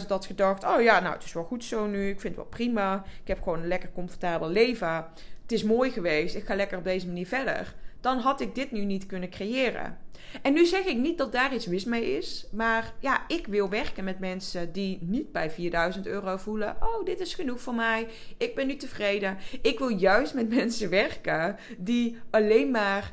5.000 0.00 0.06
had 0.08 0.26
gedacht: 0.26 0.64
oh 0.64 0.82
ja, 0.82 1.00
nou 1.00 1.14
het 1.14 1.24
is 1.24 1.32
wel 1.32 1.44
goed 1.44 1.64
zo 1.64 1.86
nu. 1.86 2.08
Ik 2.08 2.20
vind 2.20 2.36
het 2.36 2.44
wel 2.44 2.52
prima. 2.52 3.04
Ik 3.22 3.28
heb 3.28 3.42
gewoon 3.42 3.60
een 3.60 3.68
lekker 3.68 3.92
comfortabel 3.92 4.48
leven. 4.48 5.06
Het 5.42 5.52
is 5.52 5.62
mooi 5.62 5.90
geweest. 5.90 6.34
Ik 6.34 6.44
ga 6.44 6.54
lekker 6.54 6.78
op 6.78 6.84
deze 6.84 7.06
manier 7.06 7.26
verder. 7.26 7.74
Dan 8.00 8.18
had 8.18 8.40
ik 8.40 8.54
dit 8.54 8.72
nu 8.72 8.84
niet 8.84 9.06
kunnen 9.06 9.30
creëren. 9.30 9.98
En 10.42 10.52
nu 10.52 10.66
zeg 10.66 10.84
ik 10.84 10.96
niet 10.96 11.18
dat 11.18 11.32
daar 11.32 11.54
iets 11.54 11.66
mis 11.66 11.84
mee 11.84 12.16
is. 12.16 12.46
Maar 12.52 12.92
ja, 12.98 13.24
ik 13.28 13.46
wil 13.46 13.68
werken 13.68 14.04
met 14.04 14.18
mensen 14.18 14.72
die 14.72 14.98
niet 15.00 15.32
bij 15.32 15.50
4000 15.50 16.06
euro 16.06 16.36
voelen. 16.36 16.76
Oh, 16.80 17.04
dit 17.04 17.20
is 17.20 17.34
genoeg 17.34 17.60
voor 17.60 17.74
mij. 17.74 18.08
Ik 18.36 18.54
ben 18.54 18.66
nu 18.66 18.76
tevreden. 18.76 19.38
Ik 19.62 19.78
wil 19.78 19.88
juist 19.88 20.34
met 20.34 20.48
mensen 20.58 20.90
werken 20.90 21.56
die 21.78 22.18
alleen 22.30 22.70
maar 22.70 23.12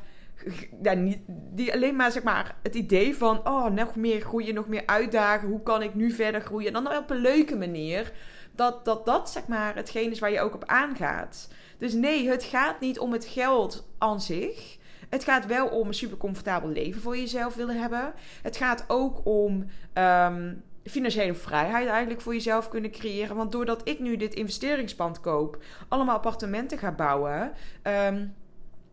niet, 0.96 1.18
die 1.28 1.72
alleen 1.72 1.96
maar, 1.96 2.10
zeg 2.10 2.22
maar 2.22 2.56
het 2.62 2.74
idee 2.74 3.16
van... 3.16 3.48
oh, 3.48 3.66
nog 3.66 3.96
meer 3.96 4.20
groeien, 4.20 4.54
nog 4.54 4.68
meer 4.68 4.82
uitdagen. 4.86 5.48
Hoe 5.48 5.62
kan 5.62 5.82
ik 5.82 5.94
nu 5.94 6.10
verder 6.10 6.40
groeien? 6.40 6.74
En 6.74 6.84
dan 6.84 6.96
op 6.96 7.10
een 7.10 7.16
leuke 7.16 7.56
manier. 7.56 8.12
Dat, 8.52 8.84
dat 8.84 9.06
dat, 9.06 9.30
zeg 9.30 9.46
maar, 9.46 9.74
hetgeen 9.74 10.10
is 10.10 10.18
waar 10.18 10.30
je 10.30 10.40
ook 10.40 10.54
op 10.54 10.64
aangaat. 10.64 11.48
Dus 11.78 11.92
nee, 11.92 12.28
het 12.28 12.44
gaat 12.44 12.80
niet 12.80 12.98
om 12.98 13.12
het 13.12 13.24
geld 13.24 13.88
aan 13.98 14.20
zich. 14.20 14.78
Het 15.08 15.24
gaat 15.24 15.46
wel 15.46 15.68
om 15.68 15.86
een 15.86 15.94
super 15.94 16.16
comfortabel 16.16 16.68
leven 16.68 17.00
voor 17.00 17.16
jezelf 17.16 17.54
willen 17.54 17.80
hebben. 17.80 18.12
Het 18.42 18.56
gaat 18.56 18.84
ook 18.88 19.26
om... 19.26 19.66
Um, 19.94 20.62
financiële 20.84 21.34
vrijheid 21.34 21.88
eigenlijk 21.88 22.20
voor 22.20 22.32
jezelf 22.32 22.68
kunnen 22.68 22.90
creëren. 22.90 23.36
Want 23.36 23.52
doordat 23.52 23.88
ik 23.88 23.98
nu 23.98 24.16
dit 24.16 24.34
investeringspand 24.34 25.20
koop, 25.20 25.62
allemaal 25.88 26.14
appartementen 26.16 26.78
ga 26.78 26.92
bouwen, 26.92 27.52
um, 27.82 28.34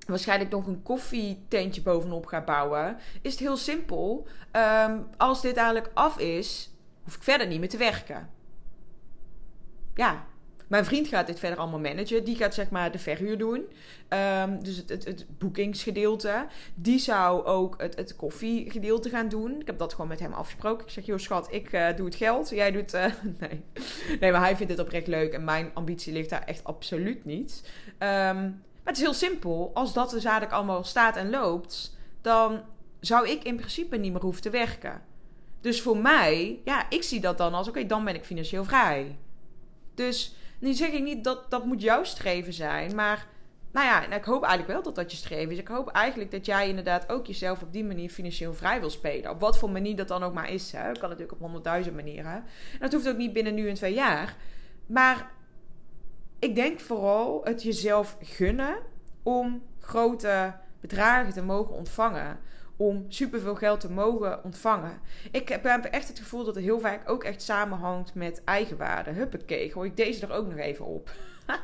waarschijnlijk 0.07 0.51
nog 0.51 0.67
een 0.67 0.83
koffietentje 0.83 1.81
bovenop 1.81 2.25
ga 2.25 2.43
bouwen, 2.43 2.97
is 3.21 3.31
het 3.31 3.39
heel 3.39 3.57
simpel. 3.57 4.27
Um, 4.85 5.07
als 5.17 5.41
dit 5.41 5.55
eigenlijk 5.55 5.91
af 5.93 6.19
is, 6.19 6.71
hoef 7.03 7.15
ik 7.15 7.23
verder 7.23 7.47
niet 7.47 7.59
meer 7.59 7.69
te 7.69 7.77
werken. 7.77 8.29
Ja, 9.95 10.25
mijn 10.67 10.85
vriend 10.85 11.07
gaat 11.07 11.27
dit 11.27 11.39
verder 11.39 11.59
allemaal 11.59 11.79
managen. 11.79 12.23
Die 12.23 12.35
gaat 12.35 12.53
zeg 12.53 12.69
maar 12.69 12.91
de 12.91 12.99
verhuur 12.99 13.37
doen. 13.37 13.65
Um, 14.41 14.63
dus 14.63 14.77
het, 14.87 15.05
het, 15.05 15.25
boekingsgedeelte. 15.37 16.45
Die 16.75 16.99
zou 16.99 17.45
ook 17.45 17.81
het, 17.81 17.95
het 17.95 18.15
koffiegedeelte 18.15 19.09
gaan 19.09 19.29
doen. 19.29 19.59
Ik 19.59 19.67
heb 19.67 19.77
dat 19.77 19.91
gewoon 19.91 20.07
met 20.07 20.19
hem 20.19 20.33
afgesproken. 20.33 20.85
Ik 20.85 20.91
zeg, 20.91 21.05
joh 21.05 21.17
schat, 21.17 21.47
ik 21.51 21.73
uh, 21.73 21.87
doe 21.95 22.05
het 22.05 22.15
geld. 22.15 22.49
Jij 22.49 22.71
doet... 22.71 22.93
Uh, 22.93 23.05
nee. 23.39 23.63
nee, 24.19 24.31
maar 24.31 24.41
hij 24.41 24.55
vindt 24.55 24.71
het 24.71 24.81
oprecht 24.81 25.07
leuk. 25.07 25.33
En 25.33 25.43
mijn 25.43 25.71
ambitie 25.73 26.13
ligt 26.13 26.29
daar 26.29 26.43
echt 26.43 26.63
absoluut 26.63 27.25
niet. 27.25 27.71
Um, 27.99 28.61
maar 28.87 28.95
het 28.95 29.05
is 29.05 29.11
heel 29.11 29.29
simpel. 29.29 29.71
Als 29.73 29.93
dat 29.93 30.09
dus 30.09 30.23
eigenlijk 30.23 30.55
allemaal 30.55 30.83
staat 30.83 31.15
en 31.15 31.29
loopt, 31.29 31.97
dan 32.21 32.61
zou 32.99 33.29
ik 33.29 33.43
in 33.43 33.55
principe 33.55 33.97
niet 33.97 34.11
meer 34.11 34.21
hoeven 34.21 34.41
te 34.41 34.49
werken. 34.49 35.01
Dus 35.61 35.81
voor 35.81 35.97
mij, 35.97 36.59
ja, 36.65 36.89
ik 36.89 37.03
zie 37.03 37.19
dat 37.19 37.37
dan 37.37 37.53
als: 37.53 37.67
oké, 37.67 37.85
dan 37.85 38.03
ben 38.03 38.15
ik 38.15 38.23
financieel 38.23 38.63
vrij. 38.63 39.17
Dus 39.95 40.35
nu 40.59 40.73
zeg 40.73 40.91
ik 40.91 41.03
niet 41.03 41.23
dat 41.23 41.49
dat 41.49 41.65
moet 41.65 41.81
jouw 41.81 42.03
streven 42.03 42.53
zijn, 42.53 42.95
maar 42.95 43.27
nou 43.71 43.85
ja, 43.85 44.15
ik 44.15 44.23
hoop 44.23 44.43
eigenlijk 44.43 44.73
wel 44.73 44.83
dat 44.83 44.95
dat 44.95 45.11
je 45.11 45.17
streven 45.17 45.51
is. 45.51 45.57
Ik 45.59 45.67
hoop 45.67 45.87
eigenlijk 45.89 46.31
dat 46.31 46.45
jij 46.45 46.69
inderdaad 46.69 47.09
ook 47.09 47.25
jezelf 47.25 47.61
op 47.61 47.73
die 47.73 47.85
manier 47.85 48.09
financieel 48.09 48.53
vrij 48.53 48.79
wil 48.79 48.89
spelen. 48.89 49.31
Op 49.31 49.39
wat 49.39 49.57
voor 49.57 49.69
manier 49.69 49.95
dat 49.95 50.07
dan 50.07 50.23
ook 50.23 50.33
maar 50.33 50.51
is. 50.51 50.71
Hè. 50.71 50.87
Dat 50.87 50.97
kan 50.97 51.09
natuurlijk 51.09 51.35
op 51.35 51.43
honderdduizend 51.43 51.95
manieren. 51.95 52.33
En 52.33 52.79
dat 52.79 52.93
hoeft 52.93 53.09
ook 53.09 53.17
niet 53.17 53.33
binnen 53.33 53.53
nu 53.53 53.69
en 53.69 53.75
twee 53.75 53.93
jaar. 53.93 54.35
Maar 54.85 55.31
ik 56.39 56.55
denk 56.55 56.79
vooral 56.79 57.41
het 57.43 57.63
jezelf 57.63 58.17
gunnen 58.21 58.77
om 59.23 59.63
grote 59.79 60.53
bedragen 60.79 61.33
te 61.33 61.41
mogen 61.41 61.75
ontvangen. 61.75 62.39
Om 62.75 63.05
superveel 63.07 63.55
geld 63.55 63.79
te 63.79 63.91
mogen 63.91 64.43
ontvangen. 64.43 64.99
Ik 65.31 65.49
heb 65.49 65.65
echt 65.65 66.07
het 66.07 66.19
gevoel 66.19 66.43
dat 66.43 66.55
het 66.55 66.63
heel 66.63 66.79
vaak 66.79 67.09
ook 67.09 67.23
echt 67.23 67.41
samenhangt 67.41 68.13
met 68.13 68.41
eigenwaarde. 68.43 69.11
Huppakee, 69.11 69.71
gooi 69.71 69.89
ik 69.89 69.97
deze 69.97 70.25
er 70.25 70.33
ook 70.33 70.47
nog 70.47 70.57
even 70.57 70.85
op. 70.85 71.11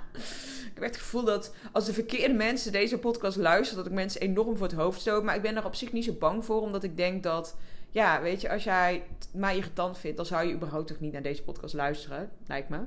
ik 0.70 0.72
heb 0.74 0.84
echt 0.84 0.96
het 0.96 1.04
gevoel 1.04 1.24
dat 1.24 1.54
als 1.72 1.86
de 1.86 1.94
verkeerde 1.94 2.34
mensen 2.34 2.72
deze 2.72 2.98
podcast 2.98 3.38
luisteren, 3.38 3.84
dat 3.84 3.92
ik 3.92 3.98
mensen 3.98 4.22
enorm 4.22 4.58
voor 4.58 4.68
het 4.68 4.76
hoofd 4.76 5.02
stoot. 5.02 5.24
Maar 5.24 5.36
ik 5.36 5.42
ben 5.42 5.56
er 5.56 5.66
op 5.66 5.76
zich 5.76 5.92
niet 5.92 6.06
zo 6.06 6.14
bang 6.14 6.46
voor, 6.46 6.62
omdat 6.62 6.84
ik 6.84 6.98
denk 6.98 7.24
dat 7.24 7.56
ja, 7.93 8.21
weet 8.21 8.41
je, 8.41 8.49
als 8.49 8.63
jij 8.63 9.03
mij 9.34 9.56
irritant 9.56 9.97
vindt, 9.97 10.17
dan 10.17 10.25
zou 10.25 10.47
je 10.47 10.53
überhaupt 10.53 10.88
toch 10.88 10.99
niet 10.99 11.12
naar 11.12 11.21
deze 11.21 11.43
podcast 11.43 11.73
luisteren, 11.73 12.29
lijkt 12.47 12.69
me. 12.69 12.79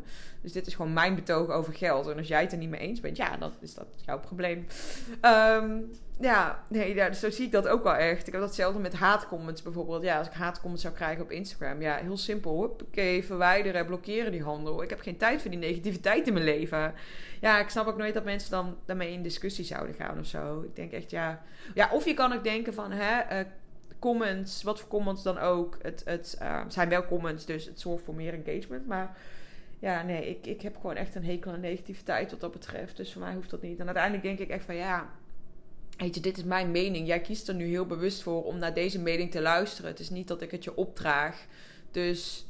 Dus 0.42 0.52
dit 0.52 0.66
is 0.66 0.74
gewoon 0.74 0.92
mijn 0.92 1.14
betoog 1.14 1.50
over 1.50 1.74
geld. 1.74 2.06
En 2.06 2.16
als 2.16 2.28
jij 2.28 2.42
het 2.42 2.52
er 2.52 2.58
niet 2.58 2.68
mee 2.68 2.80
eens 2.80 3.00
bent, 3.00 3.16
ja, 3.16 3.36
dan 3.36 3.52
is 3.60 3.74
dat 3.74 3.86
jouw 4.04 4.20
probleem. 4.20 4.66
Ehm, 5.20 5.78
ja, 6.20 6.64
nee, 6.68 6.94
ja, 6.94 7.12
zo 7.12 7.30
zie 7.30 7.46
ik 7.46 7.52
dat 7.52 7.68
ook 7.68 7.82
wel 7.82 7.94
echt. 7.94 8.26
Ik 8.26 8.32
heb 8.32 8.42
datzelfde 8.42 8.80
met 8.80 8.94
haatcomments 8.94 9.62
bijvoorbeeld. 9.62 10.02
Ja, 10.02 10.18
als 10.18 10.26
ik 10.26 10.32
haatcomments 10.32 10.82
zou 10.82 10.94
krijgen 10.94 11.22
op 11.22 11.30
Instagram, 11.30 11.80
ja, 11.80 11.96
heel 11.96 12.16
simpel. 12.16 12.76
Oké, 12.86 13.22
verwijderen, 13.22 13.86
blokkeren 13.86 14.32
die 14.32 14.42
handel. 14.42 14.82
Ik 14.82 14.90
heb 14.90 15.00
geen 15.00 15.16
tijd 15.16 15.40
voor 15.42 15.50
die 15.50 15.60
negativiteit 15.60 16.26
in 16.26 16.32
mijn 16.32 16.44
leven. 16.44 16.94
Ja, 17.40 17.58
ik 17.58 17.68
snap 17.68 17.86
ook 17.86 17.96
nooit 17.96 18.14
dat 18.14 18.24
mensen 18.24 18.50
dan 18.50 18.76
daarmee 18.84 19.12
in 19.12 19.22
discussie 19.22 19.64
zouden 19.64 19.94
gaan 19.94 20.18
of 20.18 20.26
zo. 20.26 20.60
Ik 20.60 20.76
denk 20.76 20.92
echt, 20.92 21.10
ja... 21.10 21.42
Ja, 21.74 21.90
of 21.92 22.04
je 22.04 22.14
kan 22.14 22.32
ook 22.32 22.44
denken 22.44 22.74
van, 22.74 22.90
hè... 22.92 23.38
Uh, 23.38 23.46
comments, 24.06 24.62
wat 24.62 24.80
voor 24.80 24.88
comments 24.88 25.22
dan 25.22 25.38
ook. 25.38 25.78
Het, 25.82 26.02
het 26.04 26.38
uh, 26.42 26.60
zijn 26.68 26.88
wel 26.88 27.06
comments, 27.06 27.44
dus 27.44 27.64
het 27.64 27.80
zorgt 27.80 28.04
voor 28.04 28.14
meer 28.14 28.32
engagement. 28.32 28.86
Maar 28.86 29.16
ja, 29.78 30.02
nee, 30.02 30.28
ik, 30.28 30.46
ik 30.46 30.62
heb 30.62 30.76
gewoon 30.76 30.96
echt 30.96 31.14
een 31.14 31.24
hekel 31.24 31.52
aan 31.52 31.60
negativiteit 31.60 32.30
wat 32.30 32.40
dat 32.40 32.52
betreft. 32.52 32.96
Dus 32.96 33.12
voor 33.12 33.22
mij 33.22 33.34
hoeft 33.34 33.50
dat 33.50 33.62
niet. 33.62 33.78
En 33.78 33.84
uiteindelijk 33.84 34.24
denk 34.24 34.38
ik 34.38 34.48
echt 34.48 34.64
van 34.64 34.74
ja. 34.74 35.10
Weet 35.96 36.14
je, 36.14 36.20
dit 36.20 36.36
is 36.36 36.44
mijn 36.44 36.70
mening. 36.70 37.06
Jij 37.06 37.20
kiest 37.20 37.48
er 37.48 37.54
nu 37.54 37.64
heel 37.64 37.86
bewust 37.86 38.22
voor 38.22 38.44
om 38.44 38.58
naar 38.58 38.74
deze 38.74 39.00
mening 39.00 39.30
te 39.30 39.40
luisteren. 39.40 39.90
Het 39.90 40.00
is 40.00 40.10
niet 40.10 40.28
dat 40.28 40.42
ik 40.42 40.50
het 40.50 40.64
je 40.64 40.76
opdraag. 40.76 41.46
Dus 41.90 42.45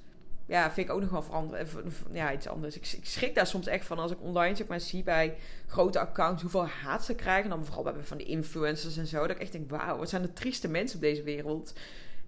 ja, 0.47 0.73
vind 0.73 0.89
ik 0.89 0.95
ook 0.95 1.01
nog 1.01 1.11
wel 1.11 1.23
veranderen. 1.23 1.67
Ja, 2.13 2.33
iets 2.33 2.49
anders. 2.49 2.77
Ik, 2.77 2.93
ik, 2.93 3.07
schrik 3.07 3.35
daar 3.35 3.47
soms 3.47 3.67
echt 3.67 3.87
van 3.87 3.99
als 3.99 4.11
ik 4.11 4.21
online 4.21 4.57
zeg 4.57 4.67
maar 4.67 4.81
zie 4.81 5.03
bij 5.03 5.37
grote 5.67 5.99
accounts 5.99 6.43
hoeveel 6.43 6.67
haat 6.67 7.05
ze 7.05 7.15
krijgen. 7.15 7.51
Dan 7.51 7.65
vooral 7.65 7.83
bij 7.83 7.93
van 8.03 8.17
de 8.17 8.25
influencers 8.25 8.97
en 8.97 9.07
zo. 9.07 9.21
Dat 9.21 9.37
ik 9.37 9.43
echt 9.43 9.53
denk, 9.53 9.71
wauw, 9.71 9.97
wat 9.97 10.09
zijn 10.09 10.23
de 10.23 10.33
trieste 10.33 10.69
mensen 10.69 10.97
op 10.97 11.03
deze 11.03 11.23
wereld. 11.23 11.73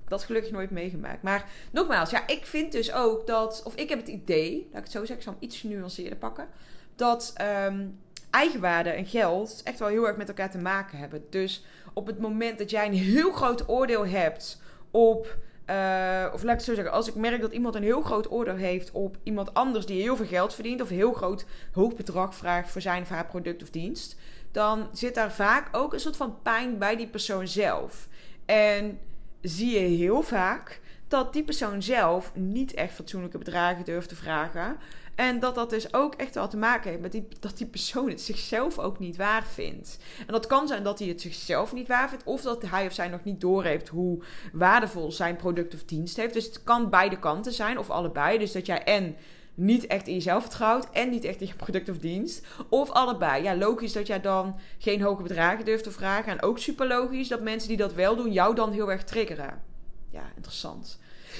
Dat 0.08 0.24
gelukkig 0.24 0.50
nooit 0.50 0.70
meegemaakt. 0.70 1.22
Maar 1.22 1.44
nogmaals, 1.70 2.10
ja, 2.10 2.26
ik 2.26 2.46
vind 2.46 2.72
dus 2.72 2.92
ook 2.92 3.26
dat, 3.26 3.62
of 3.64 3.74
ik 3.74 3.88
heb 3.88 3.98
het 3.98 4.08
idee, 4.08 4.52
laat 4.52 4.78
ik 4.78 4.82
het 4.82 4.90
zo 4.90 4.98
zeggen, 4.98 5.16
ik 5.16 5.22
zal 5.22 5.32
hem 5.32 5.42
iets 5.42 5.58
genuanceerder 5.58 6.18
pakken. 6.18 6.48
Dat 6.94 7.34
um, 7.66 7.98
eigenwaarde 8.30 8.90
en 8.90 9.06
geld 9.06 9.60
echt 9.64 9.78
wel 9.78 9.88
heel 9.88 10.06
erg 10.06 10.16
met 10.16 10.28
elkaar 10.28 10.50
te 10.50 10.58
maken 10.58 10.98
hebben. 10.98 11.24
Dus 11.30 11.64
op 11.92 12.06
het 12.06 12.18
moment 12.18 12.58
dat 12.58 12.70
jij 12.70 12.86
een 12.86 12.92
heel 12.92 13.32
groot 13.32 13.68
oordeel 13.68 14.06
hebt 14.06 14.60
op 14.90 15.36
uh, 15.70 16.32
of 16.32 16.42
laat 16.42 16.52
ik 16.52 16.56
het 16.56 16.62
zo 16.64 16.74
zeggen, 16.74 16.92
als 16.92 17.08
ik 17.08 17.14
merk 17.14 17.40
dat 17.40 17.52
iemand 17.52 17.74
een 17.74 17.82
heel 17.82 18.02
groot 18.02 18.30
oordeel 18.30 18.54
heeft 18.54 18.90
op 18.90 19.16
iemand 19.22 19.54
anders 19.54 19.86
die 19.86 20.02
heel 20.02 20.16
veel 20.16 20.26
geld 20.26 20.54
verdient 20.54 20.80
of 20.80 20.88
heel 20.88 21.12
groot 21.12 21.46
hoog 21.72 21.94
bedrag 21.94 22.34
vraagt 22.34 22.70
voor 22.70 22.80
zijn 22.80 23.02
of 23.02 23.08
haar 23.08 23.26
product 23.26 23.62
of 23.62 23.70
dienst, 23.70 24.16
dan 24.52 24.88
zit 24.92 25.14
daar 25.14 25.32
vaak 25.32 25.76
ook 25.76 25.92
een 25.92 26.00
soort 26.00 26.16
van 26.16 26.38
pijn 26.42 26.78
bij 26.78 26.96
die 26.96 27.08
persoon 27.08 27.48
zelf. 27.48 28.08
En 28.44 28.98
zie 29.40 29.70
je 29.70 29.96
heel 29.96 30.22
vaak 30.22 30.80
dat 31.08 31.32
die 31.32 31.44
persoon 31.44 31.82
zelf 31.82 32.32
niet 32.34 32.74
echt 32.74 32.94
fatsoenlijke 32.94 33.38
bedragen 33.38 33.84
durft 33.84 34.08
te 34.08 34.16
vragen. 34.16 34.76
En 35.18 35.38
dat 35.38 35.54
dat 35.54 35.70
dus 35.70 35.94
ook 35.94 36.14
echt 36.14 36.34
wel 36.34 36.48
te 36.48 36.56
maken 36.56 36.90
heeft 36.90 37.02
met 37.02 37.12
die, 37.12 37.28
dat 37.40 37.58
die 37.58 37.66
persoon 37.66 38.08
het 38.08 38.20
zichzelf 38.20 38.78
ook 38.78 38.98
niet 38.98 39.16
waar 39.16 39.46
vindt. 39.46 39.98
En 40.18 40.32
dat 40.32 40.46
kan 40.46 40.68
zijn 40.68 40.82
dat 40.82 40.98
hij 40.98 41.08
het 41.08 41.20
zichzelf 41.20 41.72
niet 41.72 41.88
waar 41.88 42.08
vindt, 42.08 42.24
of 42.24 42.40
dat 42.40 42.62
hij 42.62 42.86
of 42.86 42.92
zij 42.92 43.08
nog 43.08 43.24
niet 43.24 43.40
doorheeft 43.40 43.88
hoe 43.88 44.22
waardevol 44.52 45.12
zijn 45.12 45.36
product 45.36 45.74
of 45.74 45.84
dienst 45.84 46.16
heeft. 46.16 46.34
Dus 46.34 46.44
het 46.44 46.62
kan 46.64 46.90
beide 46.90 47.18
kanten 47.18 47.52
zijn, 47.52 47.78
of 47.78 47.90
allebei. 47.90 48.38
Dus 48.38 48.52
dat 48.52 48.66
jij 48.66 48.84
en 48.84 49.16
niet 49.54 49.86
echt 49.86 50.06
in 50.06 50.14
jezelf 50.14 50.42
vertrouwt 50.42 50.90
en 50.90 51.10
niet 51.10 51.24
echt 51.24 51.40
in 51.40 51.46
je 51.46 51.54
product 51.54 51.88
of 51.88 51.98
dienst. 51.98 52.46
Of 52.68 52.90
allebei. 52.90 53.42
Ja, 53.42 53.56
logisch 53.56 53.92
dat 53.92 54.06
jij 54.06 54.20
dan 54.20 54.58
geen 54.78 55.02
hoge 55.02 55.22
bedragen 55.22 55.64
durft 55.64 55.84
te 55.84 55.90
vragen. 55.90 56.32
En 56.32 56.42
ook 56.42 56.58
super 56.58 56.86
logisch 56.86 57.28
dat 57.28 57.40
mensen 57.40 57.68
die 57.68 57.76
dat 57.76 57.94
wel 57.94 58.16
doen, 58.16 58.32
jou 58.32 58.54
dan 58.54 58.72
heel 58.72 58.90
erg 58.90 59.04
triggeren. 59.04 59.62
Ja, 60.10 60.22
interessant. 60.36 60.98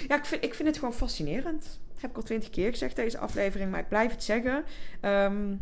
Ja, 0.08 0.16
ik 0.16 0.24
vind, 0.24 0.44
ik 0.44 0.54
vind 0.54 0.68
het 0.68 0.78
gewoon 0.78 0.94
fascinerend. 0.94 1.78
Heb 2.00 2.10
ik 2.10 2.16
al 2.16 2.22
twintig 2.22 2.50
keer 2.50 2.70
gezegd 2.70 2.96
deze 2.96 3.18
aflevering, 3.18 3.70
maar 3.70 3.80
ik 3.80 3.88
blijf 3.88 4.10
het 4.10 4.24
zeggen. 4.24 4.64
Ehm, 5.00 5.54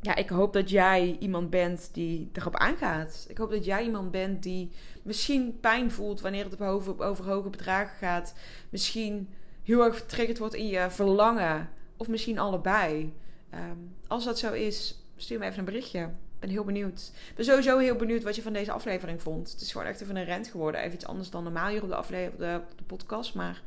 ja, 0.00 0.14
ik 0.14 0.28
hoop 0.28 0.52
dat 0.52 0.70
jij 0.70 1.16
iemand 1.18 1.50
bent 1.50 1.90
die 1.92 2.30
erop 2.32 2.56
aangaat. 2.56 3.26
Ik 3.28 3.38
hoop 3.38 3.50
dat 3.50 3.64
jij 3.64 3.82
iemand 3.82 4.10
bent 4.10 4.42
die 4.42 4.70
misschien 5.02 5.60
pijn 5.60 5.90
voelt 5.90 6.20
wanneer 6.20 6.44
het 6.44 6.52
op 6.52 6.60
over, 6.60 7.02
over 7.02 7.24
hoge 7.24 7.50
bedragen 7.50 7.96
gaat. 7.96 8.34
Misschien 8.70 9.28
heel 9.62 9.84
erg 9.84 9.96
getriggerd 9.98 10.38
wordt 10.38 10.54
in 10.54 10.66
je 10.66 10.90
verlangen. 10.90 11.68
Of 11.96 12.08
misschien 12.08 12.38
allebei. 12.38 13.14
Ehm, 13.50 13.76
als 14.06 14.24
dat 14.24 14.38
zo 14.38 14.52
is, 14.52 15.04
stuur 15.16 15.38
me 15.38 15.44
even 15.44 15.58
een 15.58 15.64
berichtje. 15.64 16.00
Ik 16.00 16.40
ben 16.46 16.50
heel 16.50 16.64
benieuwd. 16.64 17.12
Ik 17.28 17.34
ben 17.34 17.44
sowieso 17.44 17.78
heel 17.78 17.96
benieuwd 17.96 18.22
wat 18.22 18.36
je 18.36 18.42
van 18.42 18.52
deze 18.52 18.72
aflevering 18.72 19.22
vond. 19.22 19.52
Het 19.52 19.60
is 19.60 19.72
gewoon 19.72 19.86
echt 19.86 20.00
even 20.00 20.16
een 20.16 20.24
rent 20.24 20.48
geworden. 20.48 20.80
Even 20.80 20.94
iets 20.94 21.06
anders 21.06 21.30
dan 21.30 21.42
normaal 21.42 21.68
hier 21.68 21.82
op 21.82 21.88
de, 21.88 21.94
aflevering, 21.94 22.38
de, 22.38 22.60
de 22.76 22.82
podcast. 22.82 23.34
Maar 23.34 23.62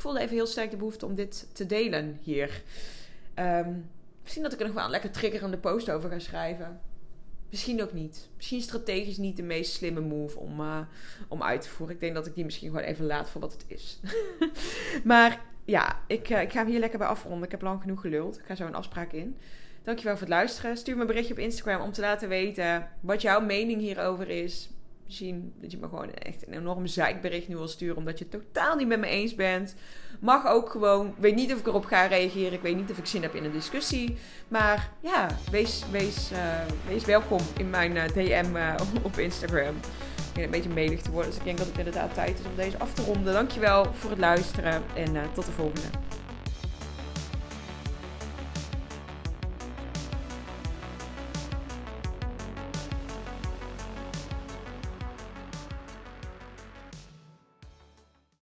ik 0.00 0.06
voelde 0.06 0.20
even 0.20 0.36
heel 0.36 0.46
sterk 0.46 0.70
de 0.70 0.76
behoefte 0.76 1.06
om 1.06 1.14
dit 1.14 1.48
te 1.52 1.66
delen 1.66 2.18
hier. 2.22 2.62
Um, 3.38 3.90
misschien 4.22 4.42
dat 4.42 4.52
ik 4.52 4.60
er 4.60 4.66
nog 4.66 4.74
wel 4.74 4.84
een 4.84 4.90
lekker 4.90 5.10
triggerende 5.10 5.58
post 5.58 5.90
over 5.90 6.10
ga 6.10 6.18
schrijven. 6.18 6.80
Misschien 7.50 7.82
ook 7.82 7.92
niet. 7.92 8.28
Misschien 8.36 8.60
strategisch 8.60 9.16
niet 9.16 9.36
de 9.36 9.42
meest 9.42 9.72
slimme 9.72 10.00
move 10.00 10.38
om, 10.38 10.60
uh, 10.60 10.78
om 11.28 11.42
uit 11.42 11.60
te 11.60 11.68
voeren. 11.68 11.94
Ik 11.94 12.00
denk 12.00 12.14
dat 12.14 12.26
ik 12.26 12.34
die 12.34 12.44
misschien 12.44 12.68
gewoon 12.68 12.84
even 12.84 13.06
laat 13.06 13.30
voor 13.30 13.40
wat 13.40 13.52
het 13.52 13.64
is. 13.66 14.00
maar 15.04 15.42
ja, 15.64 16.00
ik, 16.06 16.30
uh, 16.30 16.40
ik 16.40 16.52
ga 16.52 16.58
hem 16.58 16.70
hier 16.70 16.80
lekker 16.80 16.98
bij 16.98 17.08
afronden. 17.08 17.44
Ik 17.44 17.50
heb 17.50 17.62
lang 17.62 17.80
genoeg 17.80 18.00
geluld. 18.00 18.38
Ik 18.38 18.44
ga 18.44 18.54
zo 18.54 18.66
een 18.66 18.74
afspraak 18.74 19.12
in. 19.12 19.36
Dankjewel 19.82 20.12
voor 20.12 20.26
het 20.26 20.34
luisteren. 20.34 20.76
Stuur 20.76 20.94
me 20.94 21.00
een 21.00 21.06
berichtje 21.06 21.34
op 21.34 21.40
Instagram 21.40 21.80
om 21.80 21.92
te 21.92 22.00
laten 22.00 22.28
weten 22.28 22.88
wat 23.00 23.22
jouw 23.22 23.40
mening 23.40 23.80
hierover 23.80 24.28
is 24.28 24.70
zien 25.12 25.52
dat 25.60 25.70
je 25.70 25.78
me 25.78 25.88
gewoon 25.88 26.12
echt 26.12 26.46
een 26.46 26.52
enorm 26.52 26.86
zeikbericht 26.86 27.48
nu 27.48 27.56
wil 27.56 27.68
sturen. 27.68 27.96
Omdat 27.96 28.18
je 28.18 28.26
het 28.30 28.42
totaal 28.42 28.76
niet 28.76 28.88
met 28.88 29.00
me 29.00 29.06
eens 29.06 29.34
bent. 29.34 29.74
Mag 30.20 30.46
ook 30.46 30.70
gewoon. 30.70 31.14
Weet 31.18 31.34
niet 31.34 31.52
of 31.52 31.58
ik 31.58 31.66
erop 31.66 31.84
ga 31.84 32.06
reageren. 32.06 32.52
Ik 32.52 32.60
weet 32.60 32.76
niet 32.76 32.90
of 32.90 32.98
ik 32.98 33.06
zin 33.06 33.22
heb 33.22 33.34
in 33.34 33.44
een 33.44 33.52
discussie. 33.52 34.16
Maar 34.48 34.92
ja, 35.00 35.26
wees, 35.50 35.84
wees, 35.90 36.32
uh, 36.32 36.38
wees 36.88 37.04
welkom 37.04 37.40
in 37.56 37.70
mijn 37.70 37.96
uh, 37.96 38.04
DM 38.04 38.56
uh, 38.56 38.74
op 39.02 39.18
Instagram. 39.18 39.76
Ik 40.16 40.34
ben 40.34 40.44
een 40.44 40.50
beetje 40.50 40.70
medig 40.70 41.02
te 41.02 41.10
worden. 41.10 41.30
Dus 41.30 41.38
ik 41.38 41.44
denk 41.44 41.58
dat 41.58 41.66
het 41.66 41.78
inderdaad 41.78 42.14
tijd 42.14 42.38
is 42.38 42.46
om 42.46 42.56
deze 42.56 42.78
af 42.78 42.94
te 42.94 43.02
ronden. 43.02 43.32
Dankjewel 43.32 43.94
voor 43.94 44.10
het 44.10 44.18
luisteren. 44.18 44.82
En 44.94 45.16
tot 45.34 45.46
de 45.46 45.52
volgende. 45.52 45.88